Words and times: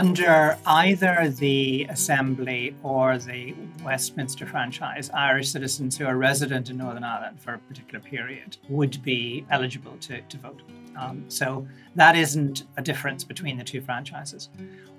under 0.00 0.56
either 0.64 1.28
the 1.28 1.84
Assembly 1.90 2.74
or 2.82 3.18
the 3.18 3.54
Westminster 3.84 4.46
franchise, 4.46 5.10
Irish 5.10 5.50
citizens 5.50 5.98
who 5.98 6.06
are 6.06 6.16
resident 6.16 6.70
in 6.70 6.78
Northern 6.78 7.04
Ireland 7.04 7.38
for 7.38 7.52
a 7.52 7.58
particular 7.58 8.00
period 8.00 8.56
would 8.70 9.02
be 9.02 9.44
eligible 9.50 9.96
to, 10.00 10.22
to 10.22 10.38
vote. 10.38 10.62
Um, 10.98 11.26
so 11.28 11.68
that 11.96 12.16
isn't 12.16 12.62
a 12.78 12.82
difference 12.82 13.24
between 13.24 13.58
the 13.58 13.64
two 13.64 13.82
franchises. 13.82 14.48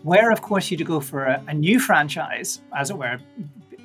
Where, 0.03 0.29
of 0.31 0.43
course, 0.43 0.69
you 0.69 0.77
to 0.77 0.83
go 0.83 0.99
for 0.99 1.25
a, 1.25 1.43
a 1.47 1.53
new 1.53 1.79
franchise, 1.79 2.61
as 2.77 2.91
it 2.91 2.97
were, 2.97 3.19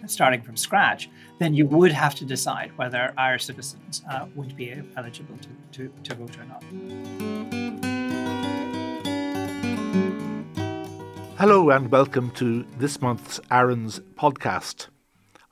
starting 0.05 0.43
from 0.43 0.57
scratch, 0.57 1.09
then 1.39 1.55
you 1.55 1.65
would 1.67 1.93
have 1.93 2.15
to 2.17 2.27
decide 2.27 2.77
whether 2.77 3.15
Irish 3.17 3.47
citizens 3.47 4.03
uh, 4.11 4.27
would 4.35 4.55
be 4.55 4.75
eligible 4.99 5.39
to, 5.39 5.49
to, 5.79 5.93
to 6.05 6.15
vote 6.15 6.37
or 6.39 6.45
not. 6.45 6.63
Hello 11.39 11.69
and 11.69 11.91
welcome 11.91 12.31
to 12.31 12.63
this 12.79 13.03
month's 13.03 13.39
ARINS 13.51 14.01
podcast. 14.15 14.87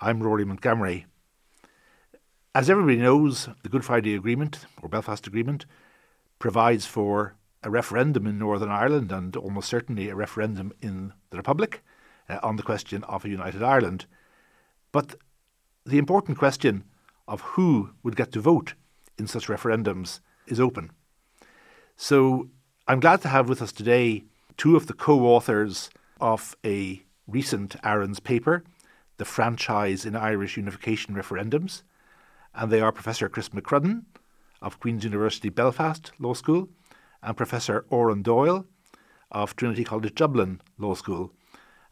I'm 0.00 0.22
Rory 0.22 0.46
Montgomery. 0.46 1.04
As 2.54 2.70
everybody 2.70 2.96
knows, 2.96 3.50
the 3.62 3.68
Good 3.68 3.84
Friday 3.84 4.14
Agreement, 4.14 4.64
or 4.80 4.88
Belfast 4.88 5.26
Agreement, 5.26 5.66
provides 6.38 6.86
for 6.86 7.34
a 7.62 7.68
referendum 7.68 8.26
in 8.26 8.38
Northern 8.38 8.70
Ireland 8.70 9.12
and 9.12 9.36
almost 9.36 9.68
certainly 9.68 10.08
a 10.08 10.14
referendum 10.14 10.72
in 10.80 11.12
the 11.28 11.36
Republic 11.36 11.84
uh, 12.30 12.38
on 12.42 12.56
the 12.56 12.62
question 12.62 13.04
of 13.04 13.26
a 13.26 13.28
united 13.28 13.62
Ireland. 13.62 14.06
But 14.90 15.16
the 15.84 15.98
important 15.98 16.38
question 16.38 16.84
of 17.28 17.42
who 17.42 17.90
would 18.02 18.16
get 18.16 18.32
to 18.32 18.40
vote 18.40 18.72
in 19.18 19.26
such 19.26 19.48
referendums 19.48 20.20
is 20.46 20.58
open. 20.58 20.92
So 21.94 22.48
I'm 22.88 23.00
glad 23.00 23.20
to 23.20 23.28
have 23.28 23.50
with 23.50 23.60
us 23.60 23.70
today 23.70 24.24
two 24.56 24.76
of 24.76 24.86
the 24.86 24.94
co 24.94 25.26
authors 25.26 25.90
of 26.20 26.56
a 26.64 27.02
recent 27.26 27.76
ARINS 27.82 28.20
paper, 28.20 28.64
The 29.16 29.24
Franchise 29.24 30.04
in 30.04 30.16
Irish 30.16 30.56
Unification 30.56 31.14
Referendums, 31.14 31.82
and 32.54 32.70
they 32.70 32.80
are 32.80 32.92
Professor 32.92 33.28
Chris 33.28 33.50
McCrudden 33.50 34.04
of 34.62 34.80
Queen's 34.80 35.04
University 35.04 35.48
Belfast 35.48 36.12
Law 36.18 36.34
School 36.34 36.68
and 37.22 37.36
Professor 37.36 37.84
Oran 37.90 38.22
Doyle 38.22 38.66
of 39.30 39.56
Trinity 39.56 39.84
College 39.84 40.14
Dublin 40.14 40.60
Law 40.78 40.94
School. 40.94 41.32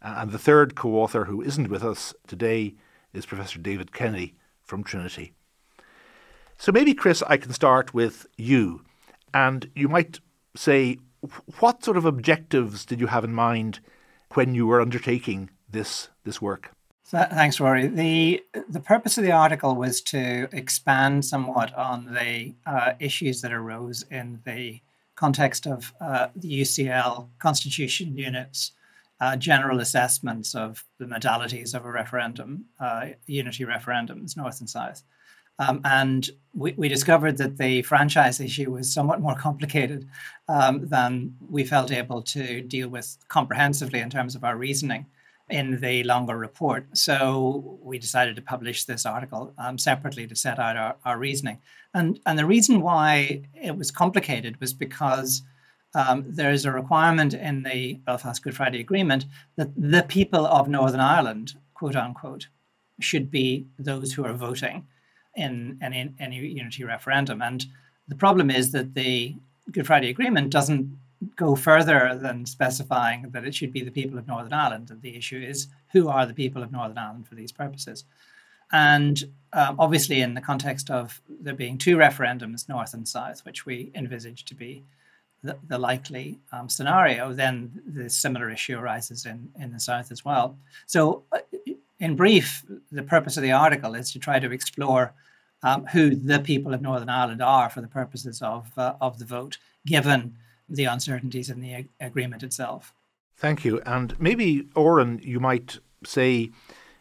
And 0.00 0.30
the 0.30 0.38
third 0.38 0.74
co 0.74 0.94
author 0.97 1.24
who 1.24 1.42
isn't 1.42 1.69
with 1.69 1.82
us 1.82 2.14
today 2.26 2.74
is 3.12 3.26
Professor 3.26 3.58
David 3.58 3.92
Kenny 3.92 4.34
from 4.62 4.84
Trinity. 4.84 5.32
So 6.58 6.72
maybe, 6.72 6.94
Chris, 6.94 7.22
I 7.26 7.36
can 7.36 7.52
start 7.52 7.92
with 7.92 8.26
you. 8.36 8.84
And 9.34 9.70
you 9.74 9.88
might 9.88 10.20
say 10.54 10.98
what 11.61 11.84
sort 11.84 11.97
of 11.97 12.05
objectives 12.05 12.84
did 12.84 13.01
you 13.01 13.06
have 13.06 13.25
in 13.25 13.34
mind 13.34 13.81
when 14.34 14.55
you 14.55 14.67
were 14.67 14.81
undertaking 14.81 15.51
this 15.70 16.09
this 16.25 16.41
work? 16.42 16.73
Thanks, 17.05 17.61
Rory. 17.61 17.89
the 17.89 18.42
The 18.69 18.81
purpose 18.81 19.19
of 19.19 19.25
the 19.25 19.33
article 19.33 19.75
was 19.75 20.00
to 20.03 20.48
expand 20.53 21.25
somewhat 21.25 21.75
on 21.75 22.15
the 22.15 22.55
uh, 22.67 22.95
issues 23.00 23.43
that 23.43 23.53
arose 23.53 24.05
in 24.11 24.41
the 24.47 24.81
context 25.15 25.67
of 25.67 25.93
uh, 26.00 26.28
the 26.34 26.62
UCL 26.62 27.28
constitution 27.39 28.17
units, 28.17 28.73
uh, 29.20 29.37
general 29.37 29.81
assessments 29.81 30.55
of 30.55 30.84
the 30.98 31.05
modalities 31.05 31.75
of 31.75 31.84
a 31.84 31.91
referendum, 31.91 32.65
uh, 32.81 33.09
unity 33.27 33.65
referendums, 33.65 34.37
North 34.37 34.61
and 34.61 34.70
South. 34.70 35.03
Um, 35.62 35.80
and 35.84 36.28
we, 36.55 36.72
we, 36.72 36.88
discovered 36.88 37.38
that 37.38 37.56
the 37.56 37.82
franchise 37.82 38.41
issue 38.41 38.70
was 38.70 38.92
somewhat 38.92 39.20
more 39.20 39.36
complicated 39.36 40.08
um, 40.48 40.86
than 40.88 41.36
we 41.48 41.64
felt 41.64 41.92
able 41.92 42.22
to 42.22 42.60
deal 42.62 42.88
with 42.88 43.16
comprehensively 43.28 44.00
in 44.00 44.10
terms 44.10 44.34
of 44.34 44.44
our 44.44 44.56
reasoning 44.56 45.06
in 45.48 45.80
the 45.80 46.02
longer 46.04 46.36
report. 46.36 46.86
So 46.96 47.78
we 47.82 47.98
decided 47.98 48.37
to 48.37 48.42
publish 48.42 48.84
this 48.84 49.06
article 49.06 49.53
um, 49.59 49.78
separately 49.78 50.26
to 50.26 50.34
set 50.34 50.59
out 50.59 50.76
our, 50.76 50.97
our 51.04 51.19
reasoning. 51.19 51.59
And, 51.94 52.19
and 52.26 52.38
the 52.38 52.47
reason 52.47 52.81
why 52.81 53.42
it 53.54 53.76
was 53.76 53.91
complicated 53.91 54.60
was 54.60 54.72
because 54.72 55.42
um, 55.94 56.25
there 56.26 56.53
is 56.53 56.64
a 56.64 56.72
requirement 56.72 57.34
in 57.34 57.62
the 57.62 57.94
Belfast 58.06 58.42
Good 58.42 58.56
Friday 58.56 58.81
Agreement 58.81 59.26
that 59.56 59.70
the 59.76 60.03
people 60.03 60.47
of 60.47 60.69
Northern 60.69 61.00
Ireland, 61.00 61.54
quote 61.75 61.97
unquote, 61.97 62.48
should 63.00 63.31
be 63.31 63.66
those 63.78 64.14
who 64.14 64.25
are 64.25 64.32
voting 64.32 64.87
in 65.37 65.78
any, 65.81 66.12
any 66.19 66.37
unity 66.37 66.84
referendum. 66.84 67.43
And 67.43 67.66
the 68.09 68.15
problem 68.15 68.50
is 68.50 68.72
that 68.72 68.94
the 68.94 69.34
Good 69.70 69.87
Friday 69.87 70.10
Agreement 70.10 70.50
doesn't 70.50 70.98
go 71.37 71.54
further 71.54 72.19
than 72.20 72.44
specifying 72.47 73.31
that 73.31 73.44
it 73.44 73.54
should 73.54 73.72
be 73.72 73.82
the 73.82 73.91
people 73.91 74.19
of 74.19 74.26
Northern 74.26 74.53
Ireland. 74.53 74.91
And 74.91 75.00
the 75.03 75.16
issue 75.16 75.41
is 75.41 75.69
who 75.93 76.09
are 76.09 76.26
the 76.26 76.34
people 76.34 76.62
of 76.62 76.72
Northern 76.72 76.98
Ireland 76.98 77.28
for 77.28 77.34
these 77.34 77.53
purposes? 77.53 78.04
And 78.72 79.22
um, 79.53 79.76
obviously, 79.78 80.22
in 80.22 80.34
the 80.34 80.41
context 80.41 80.91
of 80.91 81.20
there 81.28 81.54
being 81.54 81.78
two 81.78 81.97
referendums, 81.97 82.69
North 82.69 82.94
and 82.94 83.06
South, 83.06 83.44
which 83.44 83.66
we 83.66 83.93
envisage 83.94 84.44
to 84.47 84.54
be 84.54 84.82
the, 85.43 85.59
the 85.69 85.78
likely 85.78 86.38
um, 86.53 86.69
scenario, 86.69 87.32
then 87.34 87.82
the 87.87 88.09
similar 88.09 88.50
issue 88.50 88.78
arises 88.78 89.26
in, 89.26 89.50
in 89.60 89.72
the 89.72 89.81
South 89.81 90.10
as 90.10 90.25
well. 90.25 90.56
So, 90.87 91.25
uh, 91.32 91.38
in 92.02 92.16
brief, 92.16 92.64
the 92.90 93.04
purpose 93.04 93.36
of 93.36 93.44
the 93.44 93.52
article 93.52 93.94
is 93.94 94.10
to 94.12 94.18
try 94.18 94.40
to 94.40 94.50
explore 94.50 95.14
um, 95.62 95.86
who 95.86 96.16
the 96.16 96.40
people 96.40 96.74
of 96.74 96.82
Northern 96.82 97.08
Ireland 97.08 97.40
are 97.40 97.70
for 97.70 97.80
the 97.80 97.86
purposes 97.86 98.42
of 98.42 98.76
uh, 98.76 98.94
of 99.00 99.20
the 99.20 99.24
vote, 99.24 99.58
given 99.86 100.36
the 100.68 100.84
uncertainties 100.84 101.48
in 101.48 101.60
the 101.60 101.72
ag- 101.74 101.90
agreement 102.00 102.42
itself. 102.42 102.92
Thank 103.36 103.64
you. 103.64 103.80
And 103.86 104.18
maybe, 104.20 104.68
Oran, 104.74 105.20
you 105.22 105.38
might 105.38 105.78
say, 106.04 106.50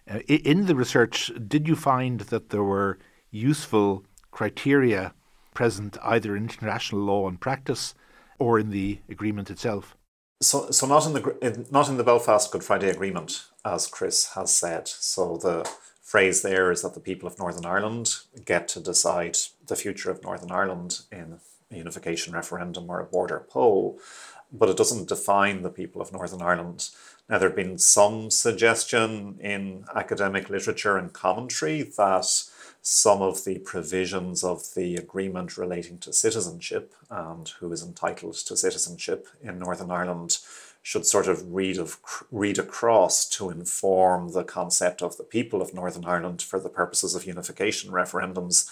uh, 0.10 0.20
in 0.28 0.68
the 0.68 0.76
research, 0.76 1.32
did 1.48 1.68
you 1.68 1.76
find 1.76 2.22
that 2.22 2.50
there 2.50 2.64
were 2.64 3.00
useful 3.32 4.06
criteria 4.30 5.14
present 5.56 5.98
either 6.04 6.36
in 6.36 6.44
international 6.44 7.02
law 7.02 7.28
and 7.28 7.42
practice 7.42 7.96
or 8.38 8.60
in 8.60 8.70
the 8.70 9.00
agreement 9.10 9.50
itself? 9.50 9.98
So, 10.42 10.72
so 10.72 10.88
not 10.88 11.06
in 11.06 11.14
the 11.14 11.68
not 11.70 11.88
in 11.88 11.98
the 11.98 12.04
Belfast 12.04 12.52
Good 12.52 12.64
Friday 12.64 12.90
Agreement, 12.90 13.46
as 13.64 13.88
Chris 13.88 14.32
has 14.34 14.54
said. 14.54 14.88
So 14.88 15.38
the 15.38 15.70
phrase 16.02 16.42
there 16.42 16.72
is 16.72 16.82
that 16.82 16.96
the 16.96 17.00
people 17.00 17.28
of 17.28 17.38
Northern 17.38 17.66
Ireland 17.66 18.16
get 18.44 18.68
to 18.70 18.80
decide 18.80 19.38
the 19.68 19.76
future 19.76 20.10
of 20.10 20.24
Northern 20.24 20.52
Ireland 20.52 21.02
in 21.12 21.40
a 21.72 21.76
unification 21.78 22.34
referendum 22.34 22.90
or 22.90 23.00
a 23.00 23.06
border 23.06 23.46
poll, 23.48 24.00
but 24.52 24.68
it 24.68 24.78
doesn't 24.78 25.08
define 25.08 25.62
the 25.62 25.70
people 25.70 26.02
of 26.02 26.12
Northern 26.12 26.42
Ireland. 26.42 26.90
Now, 27.30 27.38
there 27.38 27.50
have 27.50 27.56
been 27.56 27.78
some 27.78 28.32
suggestion 28.32 29.38
in 29.40 29.86
academic 29.96 30.50
literature 30.50 30.98
and 30.98 31.14
commentary 31.14 31.84
that 31.84 32.44
some 32.82 33.22
of 33.22 33.46
the 33.46 33.60
provisions 33.60 34.44
of 34.44 34.74
the 34.76 34.96
agreement 34.96 35.58
relating 35.58 36.00
to 36.00 36.12
citizenship 36.12 36.94
and 37.10 37.50
who 37.60 37.72
is 37.72 37.84
entitled 37.84 38.34
to 38.34 38.58
citizenship 38.58 39.28
in 39.42 39.60
Northern 39.60 39.92
Ireland 39.92 40.40
should 40.84 41.06
sort 41.06 41.28
of 41.28 41.54
read 41.54 41.78
of 41.78 42.00
read 42.32 42.58
across 42.58 43.30
to 43.30 43.52
inform 43.52 44.32
the 44.32 44.44
concept 44.44 45.04
of 45.04 45.16
the 45.18 45.24
people 45.24 45.62
of 45.62 45.74
Northern 45.74 46.06
Ireland 46.06 46.42
for 46.42 46.60
the 46.60 46.70
purposes 46.70 47.14
of 47.14 47.26
unification 47.26 47.92
referendums. 47.92 48.70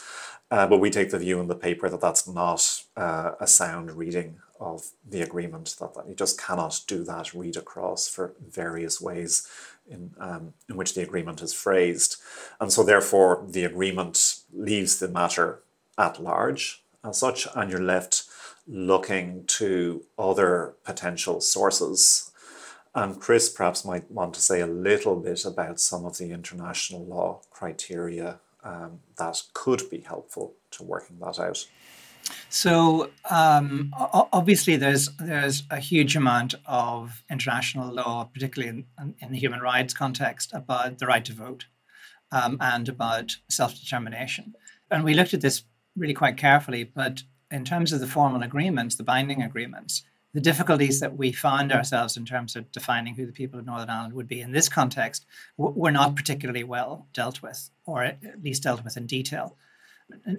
Uh, 0.50 0.66
but 0.66 0.80
we 0.80 0.90
take 0.90 1.12
the 1.12 1.20
view 1.20 1.40
in 1.40 1.48
the 1.48 1.56
paper 1.56 1.88
that 1.88 2.02
that's 2.02 2.28
not 2.28 2.84
uh, 2.98 3.34
a 3.40 3.46
sound 3.46 3.92
reading 3.92 4.40
of 4.60 4.90
the 5.08 5.22
agreement. 5.22 5.76
That, 5.80 5.94
that 5.94 6.08
you 6.10 6.16
just 6.16 6.42
cannot 6.42 6.82
do 6.88 7.04
that 7.04 7.36
read 7.36 7.56
across 7.56 8.08
for 8.08 8.34
various 8.44 9.00
ways 9.00 9.48
in, 9.90 10.12
um, 10.20 10.54
in 10.70 10.78
which 10.78 10.94
the 10.94 11.02
agreement 11.02 11.42
is 11.42 11.54
phrased. 11.54 12.18
And 12.60 12.72
so, 12.72 12.84
therefore, 12.84 13.46
the 13.48 13.66
agreement 13.66 14.40
leaves 14.54 15.00
the 15.00 15.08
matter 15.08 15.62
at 15.98 16.22
large 16.22 16.84
as 17.04 17.18
such, 17.18 17.48
and 17.56 17.70
you're 17.70 17.82
left 17.82 18.26
looking 18.68 19.46
to 19.48 20.04
other 20.18 20.76
potential 20.84 21.42
sources. 21.42 22.32
And 22.94 23.20
Chris 23.20 23.50
perhaps 23.50 23.86
might 23.86 24.10
want 24.12 24.34
to 24.36 24.42
say 24.42 24.62
a 24.62 24.68
little 24.68 25.16
bit 25.16 25.46
about 25.46 25.80
some 25.80 26.06
of 26.06 26.18
the 26.18 26.32
international 26.32 27.06
law 27.06 27.42
criteria 27.52 28.40
um, 28.64 29.00
that 29.18 29.42
could 29.54 29.90
be 29.90 30.00
helpful 30.00 30.54
to 30.72 30.84
working 30.84 31.18
that 31.20 31.40
out. 31.40 31.66
So 32.50 33.10
um, 33.30 33.94
obviously, 33.98 34.76
there's 34.76 35.10
there's 35.18 35.64
a 35.70 35.78
huge 35.78 36.16
amount 36.16 36.56
of 36.66 37.24
international 37.30 37.94
law, 37.94 38.30
particularly 38.34 38.86
in, 39.00 39.16
in 39.20 39.32
the 39.32 39.38
human 39.38 39.62
rights 39.62 39.94
context, 39.94 40.52
about 40.54 41.00
the 41.00 41.08
right 41.08 41.24
to 41.26 41.34
vote 41.34 41.66
um, 42.32 42.58
and 42.60 42.90
about 42.90 43.38
self 43.50 43.80
determination. 43.80 44.56
And 44.92 45.04
we 45.04 45.14
looked 45.14 45.34
at 45.34 45.42
this 45.42 45.64
really 45.96 46.14
quite 46.14 46.38
carefully. 46.38 46.84
But 46.84 47.24
in 47.52 47.66
terms 47.66 47.92
of 47.92 48.00
the 48.00 48.08
formal 48.08 48.42
agreements, 48.42 48.96
the 48.96 49.04
binding 49.04 49.42
agreements, 49.42 50.04
the 50.34 50.42
difficulties 50.42 51.00
that 51.00 51.18
we 51.18 51.32
found 51.32 51.72
ourselves 51.72 52.16
in 52.16 52.26
terms 52.26 52.56
of 52.56 52.72
defining 52.72 53.16
who 53.16 53.26
the 53.26 53.32
people 53.32 53.60
of 53.60 53.66
Northern 53.66 53.90
Ireland 53.90 54.14
would 54.14 54.28
be 54.28 54.42
in 54.42 54.52
this 54.52 54.70
context 54.70 55.26
were 55.58 55.92
not 55.92 56.16
particularly 56.16 56.64
well 56.64 57.08
dealt 57.14 57.42
with, 57.42 57.72
or 57.86 58.04
at 58.04 58.20
least 58.44 58.64
dealt 58.64 58.84
with 58.84 58.96
in 58.96 59.08
detail. 59.08 59.58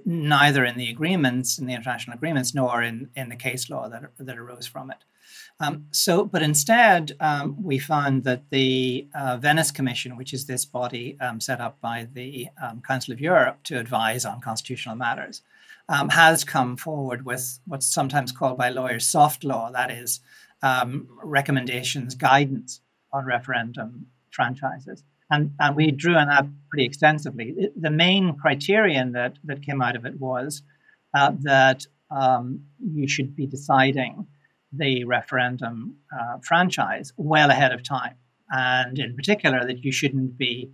Neither 0.04 0.64
in 0.64 0.76
the 0.76 0.90
agreements, 0.90 1.58
in 1.58 1.66
the 1.66 1.74
international 1.74 2.16
agreements, 2.16 2.54
nor 2.54 2.82
in, 2.82 3.10
in 3.14 3.28
the 3.28 3.36
case 3.36 3.70
law 3.70 3.88
that, 3.88 4.10
that 4.18 4.38
arose 4.38 4.66
from 4.66 4.90
it. 4.90 4.98
Um, 5.60 5.86
so, 5.90 6.24
but 6.24 6.42
instead, 6.42 7.12
um, 7.20 7.62
we 7.62 7.78
found 7.78 8.24
that 8.24 8.48
the 8.50 9.06
uh, 9.14 9.36
Venice 9.36 9.70
Commission, 9.70 10.16
which 10.16 10.32
is 10.32 10.46
this 10.46 10.64
body 10.64 11.18
um, 11.20 11.40
set 11.40 11.60
up 11.60 11.80
by 11.80 12.08
the 12.12 12.48
um, 12.62 12.80
Council 12.80 13.12
of 13.12 13.20
Europe 13.20 13.62
to 13.64 13.78
advise 13.78 14.24
on 14.24 14.40
constitutional 14.40 14.96
matters, 14.96 15.42
um, 15.88 16.08
has 16.08 16.44
come 16.44 16.76
forward 16.76 17.24
with 17.26 17.58
what's 17.66 17.86
sometimes 17.86 18.32
called 18.32 18.56
by 18.56 18.70
lawyers 18.70 19.06
soft 19.06 19.44
law, 19.44 19.70
that 19.72 19.90
is, 19.90 20.20
um, 20.62 21.08
recommendations, 21.22 22.14
guidance 22.14 22.80
on 23.12 23.26
referendum 23.26 24.06
franchises. 24.30 25.04
And, 25.30 25.52
and 25.60 25.76
we 25.76 25.90
drew 25.92 26.16
on 26.16 26.28
that 26.28 26.46
pretty 26.70 26.84
extensively. 26.84 27.70
the 27.76 27.90
main 27.90 28.36
criterion 28.36 29.12
that, 29.12 29.34
that 29.44 29.64
came 29.64 29.80
out 29.80 29.96
of 29.96 30.04
it 30.04 30.18
was 30.18 30.62
uh, 31.14 31.32
that 31.42 31.86
you 32.82 33.08
should 33.08 33.36
be 33.36 33.46
deciding 33.46 34.26
the 34.72 35.04
referendum 35.04 35.96
uh, 36.12 36.38
franchise 36.42 37.12
well 37.16 37.50
ahead 37.50 37.72
of 37.72 37.82
time. 37.82 38.14
And 38.50 38.98
in 38.98 39.14
particular, 39.16 39.64
that 39.64 39.84
you 39.84 39.92
shouldn't 39.92 40.36
be 40.36 40.72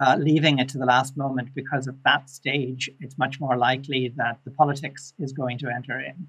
uh, 0.00 0.16
leaving 0.18 0.58
it 0.58 0.70
to 0.70 0.78
the 0.78 0.86
last 0.86 1.16
moment 1.16 1.50
because 1.54 1.86
at 1.86 2.02
that 2.04 2.30
stage, 2.30 2.90
it's 3.00 3.18
much 3.18 3.38
more 3.40 3.56
likely 3.56 4.12
that 4.16 4.38
the 4.44 4.50
politics 4.50 5.12
is 5.18 5.32
going 5.32 5.58
to 5.58 5.68
enter 5.68 6.00
in. 6.00 6.26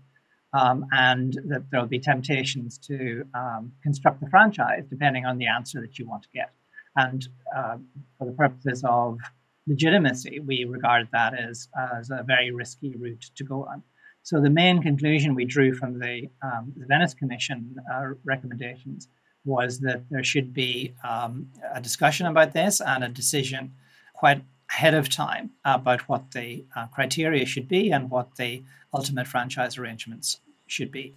Um, 0.54 0.86
and 0.92 1.40
that 1.46 1.72
there'll 1.72 1.88
be 1.88 2.00
temptations 2.00 2.78
to 2.80 3.24
um, 3.34 3.72
construct 3.84 4.20
the 4.20 4.30
franchise 4.30 4.84
depending 4.90 5.26
on 5.26 5.38
the 5.38 5.48
answer 5.48 5.80
that 5.80 5.98
you 5.98 6.06
want 6.06 6.24
to 6.24 6.30
get. 6.34 6.52
And 6.96 7.28
uh, 7.56 7.78
for 8.18 8.26
the 8.26 8.34
purposes 8.34 8.84
of 8.86 9.18
legitimacy, 9.68 10.40
we 10.40 10.66
regard 10.66 11.08
that 11.12 11.38
as, 11.38 11.68
as 11.98 12.10
a 12.10 12.24
very 12.24 12.52
risky 12.52 12.96
route 12.98 13.26
to 13.36 13.44
go 13.44 13.66
on. 13.66 13.84
So 14.24 14.40
the 14.40 14.50
main 14.50 14.82
conclusion 14.82 15.34
we 15.34 15.46
drew 15.46 15.74
from 15.74 16.00
the, 16.00 16.30
um, 16.44 16.74
the 16.78 16.86
Venice 16.86 17.14
Commission 17.14 17.76
uh, 17.92 18.10
recommendations 18.24 19.08
was 19.46 19.80
that 19.80 20.04
there 20.12 20.24
should 20.24 20.54
be 20.54 20.94
um, 21.04 21.48
a 21.74 21.82
discussion 21.82 22.28
about 22.28 22.54
this 22.54 22.82
and 22.82 23.04
a 23.04 23.10
decision 23.10 23.74
quite 24.14 24.44
ahead 24.70 24.94
of 24.94 25.10
time 25.10 25.52
about 25.66 26.02
what 26.08 26.32
the 26.32 26.64
uh, 26.76 26.86
criteria 26.88 27.46
should 27.46 27.68
be 27.68 27.92
and 27.92 28.10
what 28.10 28.36
the 28.36 28.64
ultimate 28.94 29.28
franchise 29.28 29.78
arrangements 29.78 30.40
should 30.68 30.92
be. 30.92 31.16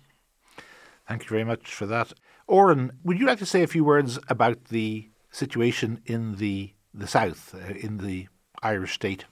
Thank 1.07 1.25
you 1.25 1.29
very 1.29 1.45
much 1.45 1.73
for 1.75 1.87
that. 1.87 2.15
Oran, 2.47 2.93
would 3.05 3.19
you 3.19 3.27
like 3.27 3.39
to 3.39 3.47
say 3.47 3.63
a 3.63 3.67
few 3.67 3.85
words 3.85 4.19
about 4.29 4.67
the 4.67 5.09
situation 5.35 6.01
in 6.07 6.37
the 6.37 6.73
the 6.93 7.09
south, 7.09 7.55
uh, 7.55 7.75
in 7.75 7.99
the 7.99 8.29
Irish 8.63 8.95
state? 8.95 9.25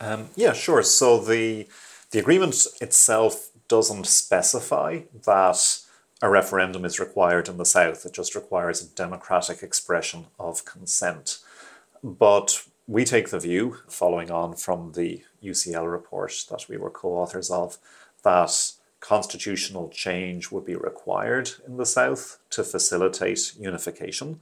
Um, 0.00 0.28
yeah, 0.36 0.52
sure. 0.52 0.82
So 0.82 1.18
the 1.18 1.68
the 2.10 2.18
agreement 2.18 2.66
itself 2.80 3.50
doesn't 3.68 4.06
specify 4.06 5.00
that 5.24 5.78
a 6.22 6.30
referendum 6.30 6.84
is 6.84 7.00
required 7.00 7.48
in 7.48 7.56
the 7.56 7.64
South. 7.64 8.06
It 8.06 8.12
just 8.12 8.34
requires 8.34 8.80
a 8.80 8.94
democratic 8.94 9.62
expression 9.62 10.26
of 10.38 10.64
consent. 10.64 11.38
But 12.04 12.64
we 12.86 13.04
take 13.04 13.30
the 13.30 13.40
view, 13.40 13.78
following 13.88 14.30
on 14.30 14.54
from 14.54 14.92
the 14.92 15.22
UCL 15.42 15.90
report 15.90 16.44
that 16.50 16.68
we 16.68 16.76
were 16.76 16.90
co 16.90 17.08
authors 17.14 17.50
of, 17.50 17.78
that 18.22 18.72
constitutional 19.00 19.88
change 19.88 20.52
would 20.52 20.64
be 20.64 20.76
required 20.76 21.50
in 21.66 21.76
the 21.76 21.86
South 21.86 22.38
to 22.50 22.62
facilitate 22.62 23.56
unification. 23.58 24.40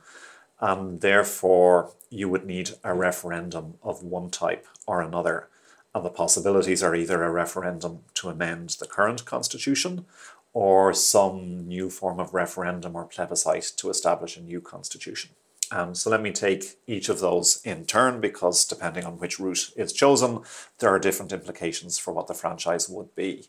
And 0.60 1.00
therefore, 1.00 1.92
you 2.10 2.28
would 2.28 2.44
need 2.44 2.70
a 2.84 2.94
referendum 2.94 3.74
of 3.82 4.02
one 4.02 4.30
type 4.30 4.66
or 4.86 5.00
another. 5.00 5.48
And 5.94 6.04
the 6.04 6.10
possibilities 6.10 6.82
are 6.82 6.94
either 6.94 7.22
a 7.24 7.30
referendum 7.30 8.00
to 8.14 8.28
amend 8.28 8.70
the 8.78 8.86
current 8.86 9.24
constitution 9.24 10.04
or 10.52 10.92
some 10.92 11.66
new 11.66 11.90
form 11.90 12.20
of 12.20 12.34
referendum 12.34 12.96
or 12.96 13.04
plebiscite 13.04 13.72
to 13.76 13.88
establish 13.88 14.36
a 14.36 14.42
new 14.42 14.60
constitution. 14.60 15.30
Um, 15.72 15.94
so 15.94 16.10
let 16.10 16.20
me 16.20 16.32
take 16.32 16.78
each 16.86 17.08
of 17.08 17.20
those 17.20 17.60
in 17.64 17.86
turn 17.86 18.20
because 18.20 18.64
depending 18.64 19.04
on 19.04 19.18
which 19.18 19.38
route 19.38 19.70
is 19.76 19.92
chosen, 19.92 20.40
there 20.78 20.90
are 20.90 20.98
different 20.98 21.32
implications 21.32 21.96
for 21.96 22.12
what 22.12 22.26
the 22.26 22.34
franchise 22.34 22.88
would 22.88 23.14
be. 23.14 23.46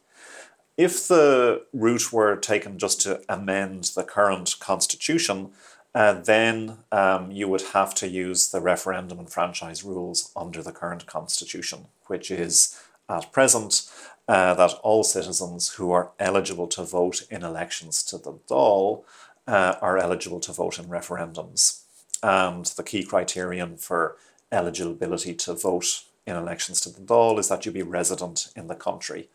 If 0.77 1.07
the 1.07 1.65
route 1.73 2.13
were 2.13 2.35
taken 2.35 2.77
just 2.77 3.01
to 3.01 3.21
amend 3.27 3.85
the 3.95 4.03
current 4.03 4.55
constitution, 4.59 5.49
uh, 5.93 6.13
then 6.13 6.77
um, 6.91 7.31
you 7.31 7.47
would 7.47 7.63
have 7.73 7.93
to 7.95 8.07
use 8.07 8.51
the 8.51 8.61
referendum 8.61 9.19
and 9.19 9.29
franchise 9.29 9.83
rules 9.83 10.31
under 10.35 10.61
the 10.63 10.71
current 10.71 11.05
constitution, 11.05 11.87
which 12.07 12.31
is 12.31 12.81
at 13.09 13.31
present 13.31 13.89
uh, 14.27 14.53
that 14.53 14.73
all 14.83 15.03
citizens 15.03 15.73
who 15.73 15.91
are 15.91 16.11
eligible 16.19 16.67
to 16.67 16.83
vote 16.83 17.23
in 17.29 17.43
elections 17.43 18.03
to 18.03 18.17
the 18.17 18.33
Dáil 18.49 19.03
uh, 19.47 19.75
are 19.81 19.97
eligible 19.97 20.39
to 20.39 20.53
vote 20.53 20.79
in 20.79 20.85
referendums. 20.85 21.81
And 22.23 22.65
the 22.65 22.83
key 22.83 23.03
criterion 23.03 23.75
for 23.77 24.15
eligibility 24.51 25.33
to 25.33 25.53
vote 25.53 26.03
in 26.25 26.35
elections 26.35 26.79
to 26.81 26.89
the 26.89 27.01
Dáil 27.01 27.39
is 27.39 27.49
that 27.49 27.65
you 27.65 27.71
be 27.71 27.81
resident 27.81 28.53
in 28.55 28.67
the 28.67 28.75
country. 28.75 29.29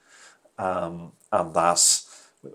Um, 0.59 1.13
and 1.31 1.53
that 1.53 2.03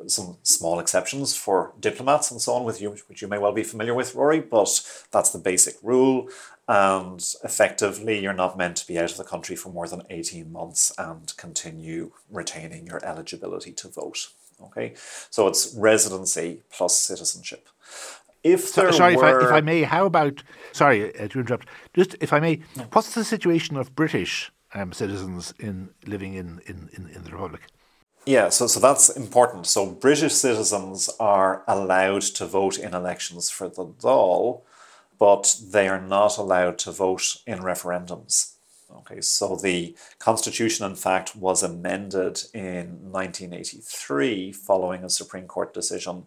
some 0.07 0.37
small 0.43 0.79
exceptions 0.79 1.35
for 1.35 1.73
diplomats 1.79 2.31
and 2.31 2.41
so 2.41 2.53
on, 2.53 2.63
with 2.63 2.81
you, 2.81 2.95
which 3.07 3.21
you 3.21 3.27
may 3.27 3.37
well 3.37 3.51
be 3.51 3.63
familiar 3.63 3.93
with, 3.93 4.15
Rory, 4.15 4.39
but 4.39 4.81
that's 5.11 5.31
the 5.31 5.39
basic 5.39 5.75
rule. 5.81 6.29
And 6.67 7.21
effectively, 7.43 8.19
you're 8.19 8.33
not 8.33 8.57
meant 8.57 8.77
to 8.77 8.87
be 8.87 8.97
out 8.97 9.11
of 9.11 9.17
the 9.17 9.23
country 9.23 9.55
for 9.55 9.69
more 9.69 9.87
than 9.87 10.03
18 10.09 10.51
months 10.51 10.93
and 10.97 11.35
continue 11.35 12.11
retaining 12.29 12.87
your 12.87 13.03
eligibility 13.03 13.73
to 13.73 13.89
vote. 13.89 14.29
Okay, 14.63 14.93
so 15.29 15.47
it's 15.47 15.73
residency 15.75 16.61
plus 16.71 16.95
citizenship. 16.95 17.67
If 18.43 18.73
there 18.73 18.91
sorry, 18.91 19.15
were... 19.15 19.27
if, 19.27 19.43
I, 19.43 19.47
if 19.47 19.51
I 19.51 19.61
may, 19.61 19.83
how 19.83 20.05
about 20.05 20.43
sorry 20.71 21.15
uh, 21.17 21.27
to 21.27 21.39
interrupt? 21.39 21.67
Just 21.95 22.15
if 22.21 22.33
I 22.33 22.39
may, 22.39 22.61
what's 22.93 23.13
the 23.13 23.23
situation 23.23 23.75
of 23.77 23.95
British 23.95 24.51
um, 24.73 24.93
citizens 24.93 25.53
in 25.59 25.89
living 26.05 26.35
in, 26.35 26.61
in, 26.65 26.89
in, 26.93 27.07
in 27.09 27.23
the 27.23 27.31
Republic? 27.31 27.61
Yeah, 28.25 28.49
so, 28.49 28.67
so 28.67 28.79
that's 28.79 29.09
important. 29.09 29.65
So 29.65 29.87
British 29.87 30.33
citizens 30.33 31.09
are 31.19 31.63
allowed 31.67 32.21
to 32.21 32.45
vote 32.45 32.77
in 32.77 32.93
elections 32.93 33.49
for 33.49 33.67
the 33.67 33.85
Dáil, 33.85 34.61
but 35.17 35.57
they 35.69 35.87
are 35.87 35.99
not 35.99 36.37
allowed 36.37 36.77
to 36.79 36.91
vote 36.91 37.37
in 37.47 37.59
referendums. 37.59 38.53
Okay, 38.91 39.21
so 39.21 39.55
the 39.55 39.95
constitution, 40.19 40.85
in 40.85 40.95
fact, 40.95 41.35
was 41.35 41.63
amended 41.63 42.43
in 42.53 43.11
1983 43.11 44.51
following 44.51 45.03
a 45.03 45.09
Supreme 45.09 45.47
Court 45.47 45.73
decision 45.73 46.25